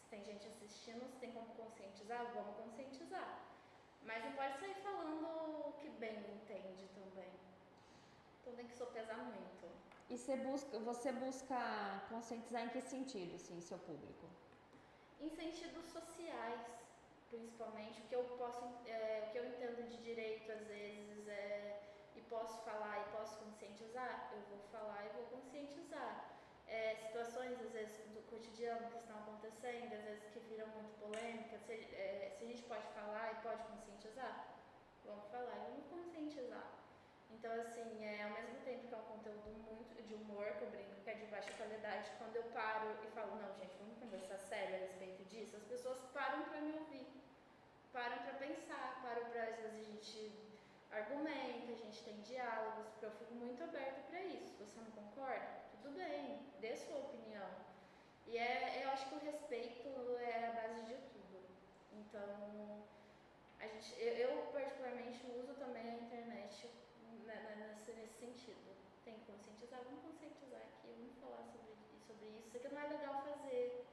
Se 0.01 0.09
tem 0.09 0.23
gente 0.23 0.47
assistindo, 0.47 1.05
se 1.07 1.19
tem 1.19 1.31
como 1.31 1.53
conscientizar, 1.55 2.25
vamos 2.33 2.55
conscientizar. 2.55 3.39
Mas 4.03 4.23
não 4.23 4.31
pode 4.31 4.57
sair 4.59 4.75
falando 4.75 5.27
o 5.67 5.73
que 5.79 5.89
bem 5.89 6.17
entende 6.35 6.87
também. 6.95 7.46
Então 8.47 8.55
tem 8.55 8.67
que 8.67 8.77
sopesar 8.77 9.17
muito. 9.17 9.65
E 10.09 10.17
você 10.17 10.37
busca, 10.37 10.79
você 10.79 11.11
busca 11.11 11.57
conscientizar 12.07 12.63
em 12.63 12.69
que 12.69 12.79
sentido, 12.79 13.35
assim, 13.35 13.59
seu 13.59 13.77
público? 13.79 14.25
Em 15.19 15.29
sentidos 15.29 15.83
sociais, 15.87 16.61
principalmente. 17.29 17.99
O 17.99 18.05
que 18.05 18.15
eu 18.15 18.23
posso, 18.37 18.63
é, 18.85 19.25
o 19.27 19.31
que 19.31 19.37
eu 19.37 19.45
entendo 19.45 19.85
de 19.89 19.97
direito 19.97 20.49
às 20.49 20.65
vezes 20.65 21.27
é, 21.27 21.81
e 22.15 22.21
posso 22.21 22.63
falar 22.63 23.01
e 23.01 23.17
posso 23.17 23.35
conscientizar, 23.43 24.31
eu 24.31 24.39
vou 24.49 24.59
falar 24.71 25.05
e 25.05 25.09
vou 25.09 25.25
conscientizar. 25.25 26.37
É, 26.67 26.95
situações 26.95 27.59
às 27.59 27.71
vezes 27.73 27.97
do 28.15 28.21
cotidiano 28.29 28.89
que 28.91 28.99
estão 28.99 29.17
acontecendo, 29.17 29.91
às 29.93 30.03
vezes 30.05 30.23
que 30.31 30.39
viram 30.39 30.67
muito 30.67 30.97
polêmica, 31.01 31.59
se, 31.59 31.73
é, 31.73 32.33
se 32.37 32.45
a 32.45 32.47
gente 32.47 32.63
pode 32.63 32.87
falar 32.93 33.33
e 33.33 33.35
pode 33.43 33.61
conscientizar, 33.63 34.55
vamos 35.03 35.25
falar 35.27 35.57
e 35.57 35.71
vamos 35.71 35.85
conscientizar. 35.87 36.86
Então, 37.31 37.51
assim, 37.61 38.05
é, 38.05 38.23
ao 38.23 38.31
mesmo 38.31 38.57
tempo 38.65 38.87
que 38.87 38.93
é 38.93 38.97
um 38.97 39.01
conteúdo 39.01 39.49
muito 39.69 40.01
de 40.07 40.13
humor, 40.15 40.45
que 40.57 40.63
eu 40.63 40.69
brinco 40.69 41.01
que 41.03 41.09
é 41.09 41.13
de 41.13 41.25
baixa 41.27 41.51
qualidade, 41.53 42.11
quando 42.17 42.35
eu 42.35 42.43
paro 42.51 42.97
e 43.03 43.07
falo, 43.11 43.35
não, 43.35 43.53
gente, 43.55 43.77
vamos 43.79 43.97
conversar 43.97 44.37
sério 44.37 44.75
a 44.75 44.79
respeito 44.79 45.23
disso, 45.25 45.55
as 45.55 45.63
pessoas 45.63 45.99
param 46.13 46.43
para 46.49 46.59
me 46.59 46.73
ouvir, 46.73 47.07
param 47.93 48.17
para 48.17 48.33
pensar, 48.33 48.99
param 49.01 49.25
para, 49.29 49.43
às 49.43 49.55
vezes, 49.55 49.79
a 49.79 49.91
gente 49.91 50.31
argumenta, 50.91 51.71
a 51.71 51.75
gente 51.75 52.03
tem 52.03 52.19
diálogos, 52.21 52.87
porque 52.87 53.05
eu 53.05 53.11
fico 53.11 53.33
muito 53.35 53.63
aberta 53.63 54.01
para 54.09 54.21
isso. 54.21 54.57
Você 54.59 54.79
não 54.79 54.91
concorda? 54.91 55.47
Tudo 55.71 55.95
bem, 55.95 56.45
dê 56.59 56.75
sua 56.75 56.97
opinião. 56.97 57.49
E 58.25 58.37
é, 58.37 58.83
eu 58.83 58.89
acho 58.89 59.07
que 59.07 59.15
o 59.15 59.19
respeito 59.19 59.87
é 60.19 60.47
a 60.47 60.51
base 60.51 60.81
de 60.81 60.95
tudo. 60.95 61.39
Então, 61.93 62.83
a 63.59 63.67
gente, 63.67 63.93
eu, 63.97 64.13
eu 64.13 64.41
particularmente 64.51 65.25
uso 65.39 65.53
também 65.53 65.89
a 65.89 65.95
internet 65.95 66.69
nesse, 67.15 67.91
nesse 67.93 68.19
sentido. 68.19 68.75
Tem 69.03 69.15
que 69.15 69.31
conscientizar, 69.31 69.81
vamos 69.83 70.01
conscientizar 70.01 70.61
aqui, 70.61 70.93
vamos 70.97 71.15
falar 71.19 71.43
sobre, 71.45 71.75
sobre 72.05 72.27
isso. 72.37 72.47
Isso 72.47 72.57
aqui 72.57 72.69
não 72.73 72.81
é 72.81 72.87
legal 72.87 73.23
fazer. 73.23 73.85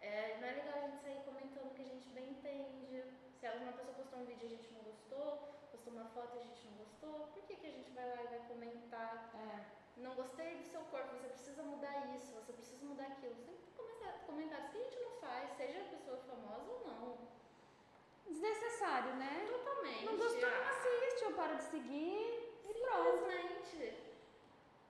É, 0.00 0.38
não 0.40 0.48
é 0.48 0.52
legal 0.52 0.78
a 0.78 0.88
gente 0.88 1.02
sair 1.02 1.22
comentando 1.24 1.74
que 1.74 1.82
a 1.82 1.84
gente 1.84 2.08
bem 2.10 2.30
entende. 2.30 3.04
Se 3.40 3.46
alguma 3.46 3.72
pessoa 3.72 3.94
postou 3.94 4.20
um 4.20 4.24
vídeo 4.24 4.44
e 4.44 4.46
a 4.46 4.56
gente 4.56 4.72
não 4.72 4.82
gostou, 4.82 5.54
postou 5.70 5.92
uma 5.92 6.06
foto 6.06 6.36
e 6.36 6.40
a 6.40 6.42
gente 6.42 6.66
não 6.66 6.76
gostou, 6.78 7.28
por 7.34 7.42
que, 7.44 7.56
que 7.56 7.66
a 7.66 7.70
gente 7.70 7.90
vai 7.90 8.08
lá 8.08 8.22
e 8.22 8.26
vai 8.26 8.48
comentar? 8.48 9.30
É. 9.34 9.78
Não 9.98 10.14
gostei 10.14 10.56
do 10.56 10.64
seu 10.64 10.80
corpo, 10.82 11.16
você 11.16 11.28
precisa 11.28 11.62
mudar 11.62 12.16
isso, 12.16 12.32
você 12.32 12.52
precisa 12.52 12.84
mudar 12.86 13.06
aquilo. 13.06 13.34
Sempre 13.34 13.94
tem 13.96 14.12
comentários 14.26 14.70
que 14.70 14.78
a 14.78 14.84
gente 14.84 15.00
não 15.00 15.10
faz, 15.20 15.56
seja 15.56 15.80
a 15.80 15.84
pessoa 15.84 16.18
famosa 16.18 16.70
ou 16.70 16.86
não. 16.86 17.18
Desnecessário, 18.26 19.16
né? 19.16 19.46
Totalmente. 19.48 20.04
Não 20.04 20.16
gostou, 20.16 20.50
não 20.50 20.68
assiste, 20.68 21.24
ou 21.24 21.32
para 21.32 21.54
de 21.54 21.64
seguir. 21.64 22.37
Pronto. 22.88 23.28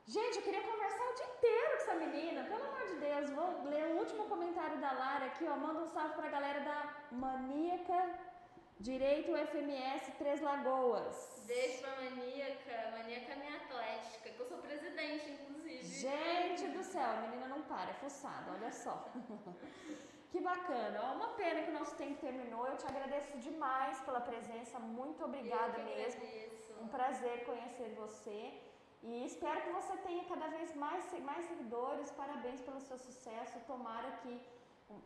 Gente, 0.06 0.36
eu 0.38 0.42
queria 0.42 0.62
conversar 0.62 1.04
o 1.06 1.14
dia 1.16 1.26
inteiro 1.26 1.68
com 1.68 1.76
essa 1.76 1.94
menina. 1.96 2.44
Pelo 2.44 2.64
amor 2.64 2.86
de 2.86 2.94
Deus, 2.94 3.30
vou 3.30 3.68
ler 3.68 3.84
o 3.88 3.98
último 3.98 4.24
comentário 4.24 4.78
da 4.78 4.90
Lara 4.90 5.26
aqui, 5.26 5.44
ó. 5.46 5.54
Manda 5.54 5.80
um 5.80 5.86
salve 5.86 6.14
pra 6.14 6.30
galera 6.30 6.60
da 6.60 6.96
Maníaca 7.12 8.18
Direito 8.80 9.36
FMS 9.36 10.12
Três 10.12 10.40
Lagoas. 10.40 11.44
Beijo 11.46 11.82
pra 11.82 11.90
Maníaca. 11.96 12.90
Maníaca 12.96 13.32
é 13.32 13.36
minha 13.36 13.56
atlética, 13.56 14.30
que 14.30 14.40
eu 14.40 14.46
sou 14.46 14.58
presidente, 14.58 15.30
inclusive. 15.30 15.84
Gente 15.84 16.68
do 16.68 16.82
céu, 16.82 17.10
a 17.10 17.20
menina 17.26 17.46
não 17.46 17.60
para, 17.64 17.90
é 17.90 17.94
forçada, 17.94 18.52
olha 18.52 18.72
só. 18.72 19.12
que 20.32 20.40
bacana. 20.40 21.00
Ó, 21.02 21.16
uma 21.16 21.28
pena 21.34 21.64
que 21.64 21.70
o 21.70 21.78
nosso 21.78 21.94
tempo 21.96 22.18
terminou. 22.18 22.66
Eu 22.66 22.78
te 22.78 22.86
agradeço 22.86 23.36
demais 23.36 24.00
pela 24.00 24.22
presença. 24.22 24.78
Muito 24.78 25.22
obrigada 25.22 25.76
mesmo. 25.82 26.22
Agradeço. 26.22 26.57
Um 26.82 26.88
prazer 26.88 27.44
conhecer 27.44 27.88
você 27.96 28.38
e 29.02 29.24
espero 29.24 29.60
que 29.62 29.70
você 29.70 29.96
tenha 29.98 30.24
cada 30.24 30.46
vez 30.48 30.74
mais, 30.74 31.04
mais 31.20 31.44
seguidores. 31.46 32.10
Parabéns 32.12 32.60
pelo 32.60 32.80
seu 32.80 32.98
sucesso. 32.98 33.58
Tomara 33.66 34.10
que 34.22 34.40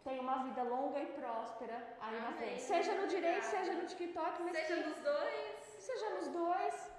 tenha 0.05 0.21
uma 0.23 0.43
vida 0.45 0.63
longa 0.63 1.01
e 1.01 1.07
próspera 1.07 1.77
aí 2.01 2.17
Amém. 2.17 2.21
na 2.23 2.33
frente. 2.33 2.63
Seja 2.63 2.95
no 2.95 3.07
direito, 3.07 3.43
seja 3.45 3.73
no 3.75 3.87
TikTok, 3.87 4.43
mas 4.43 4.57
Seja 4.57 4.77
que, 4.77 4.83
dos 4.89 4.99
dois. 5.01 5.57
seja 5.89 6.11
nos 6.11 6.29
dois, 6.29 6.91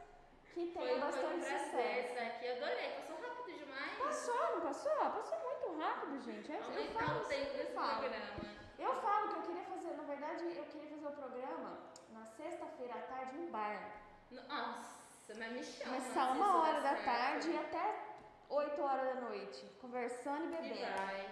que 0.54 0.66
tenha 0.68 0.74
Foi, 0.74 0.90
foi 0.90 1.00
bastante 1.00 1.26
um 1.26 1.40
prazer 1.40 1.60
sucesso. 1.60 2.20
aqui. 2.20 2.48
Adorei. 2.50 2.90
Passou 2.98 3.16
rápido 3.22 3.58
demais. 3.58 3.98
Passou, 3.98 4.56
não 4.56 4.62
passou? 4.62 4.96
Passou 4.98 5.40
muito 5.40 5.80
rápido, 5.82 6.20
gente. 6.22 6.52
Eu, 6.52 6.60
eu 6.60 6.86
falo, 6.92 7.26
tempo 7.26 7.58
desse 7.58 7.74
falo. 7.74 8.00
programa. 8.00 8.54
Eu 8.78 8.94
falo 9.02 9.30
que 9.30 9.36
eu 9.38 9.42
queria 9.44 9.64
fazer, 9.64 9.92
na 9.96 10.04
verdade, 10.04 10.58
eu 10.58 10.66
queria 10.66 10.90
fazer 10.90 11.08
o 11.08 11.12
programa 11.12 11.80
na 12.12 12.26
sexta-feira 12.26 12.94
à 12.96 13.02
tarde 13.04 13.38
no 13.38 13.48
bar. 13.50 14.04
Nossa, 14.34 15.34
mas 15.38 15.52
me 15.52 15.64
chama. 15.64 15.96
Começar 15.98 16.26
se 16.32 16.38
uma 16.38 16.62
hora 16.62 16.82
da 16.82 16.90
certo. 16.96 17.06
tarde 17.06 17.50
e 17.52 17.58
até 17.58 17.96
8 18.50 18.82
horas 18.82 19.16
da 19.16 19.22
noite, 19.22 19.66
conversando 19.82 20.44
e 20.44 20.48
E 20.58 20.62
bebendo. 20.70 20.96
vai. 20.98 21.26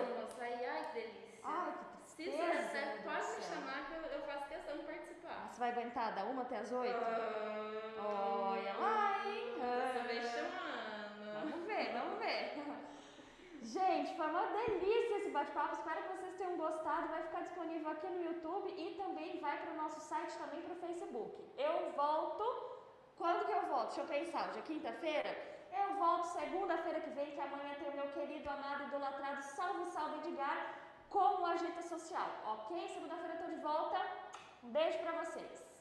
As 0.00 0.08
mostrar 0.18 0.44
aí, 0.46 0.66
ai 0.66 0.84
que 0.86 0.92
delícia. 1.00 1.40
Ai, 1.44 1.72
que 2.02 2.10
Se 2.10 2.22
isso 2.22 2.36
tristeza, 2.36 2.68
certo, 2.70 3.02
pode 3.04 3.36
me 3.36 3.42
chamar 3.42 3.86
que 3.86 3.94
eu, 3.94 4.02
eu 4.02 4.22
faço 4.26 4.46
questão 4.48 4.76
de 4.78 4.82
participar. 4.84 5.48
Você 5.52 5.60
vai 5.60 5.70
aguentar 5.70 6.14
da 6.14 6.24
1 6.24 6.40
até 6.40 6.56
as 6.58 6.72
8? 6.72 6.94
Ah, 6.96 8.02
Olha 8.04 8.74
lá, 8.74 9.22
hein? 9.26 9.54
Você 9.56 10.12
me 10.12 10.18
Ah. 10.18 10.22
chamando. 10.30 11.50
Vamos 11.50 11.66
ver, 11.66 11.92
vamos 11.92 12.18
ver. 12.18 12.52
Gente, 13.62 14.16
foi 14.16 14.26
uma 14.26 14.44
delícia 14.46 15.18
esse 15.18 15.30
bate-papo. 15.30 15.74
Espero 15.74 16.02
que 16.02 16.16
vocês 16.16 16.34
tenham 16.36 16.56
gostado. 16.56 17.08
Vai 17.08 17.22
ficar 17.22 17.42
disponível 17.42 17.90
aqui 17.90 18.08
no 18.08 18.22
YouTube 18.24 18.68
e 18.76 18.94
também 18.96 19.38
vai 19.40 19.56
para 19.60 19.72
o 19.72 19.76
nosso 19.76 20.00
site, 20.00 20.36
também 20.36 20.62
para 20.62 20.72
o 20.72 20.80
Facebook. 20.80 21.44
Eu 21.56 21.92
volto. 21.92 22.44
Quando 23.16 23.46
que 23.46 23.52
eu 23.52 23.62
volto? 23.68 23.94
Deixa 23.94 24.00
eu 24.00 24.06
pensar. 24.06 24.48
Hoje 24.48 24.58
é 24.58 24.62
quinta-feira? 24.62 25.30
Eu 25.80 25.94
volto 25.94 26.24
segunda-feira 26.24 27.00
que 27.00 27.10
vem, 27.10 27.30
que 27.30 27.40
amanhã 27.40 27.74
tem 27.78 27.88
o 27.88 27.94
meu 27.94 28.08
querido, 28.12 28.50
amado, 28.50 28.84
idolatrado, 28.88 29.42
salve, 29.42 29.86
salve 29.92 30.18
Edgar, 30.18 30.74
com 31.08 31.40
o 31.40 31.46
Agita 31.46 31.82
Social, 31.82 32.28
ok? 32.44 32.88
Segunda-feira 32.88 33.34
eu 33.34 33.46
tô 33.46 33.50
de 33.54 33.60
volta. 33.60 33.98
Um 34.64 34.70
beijo 34.70 34.98
para 34.98 35.12
vocês. 35.22 35.71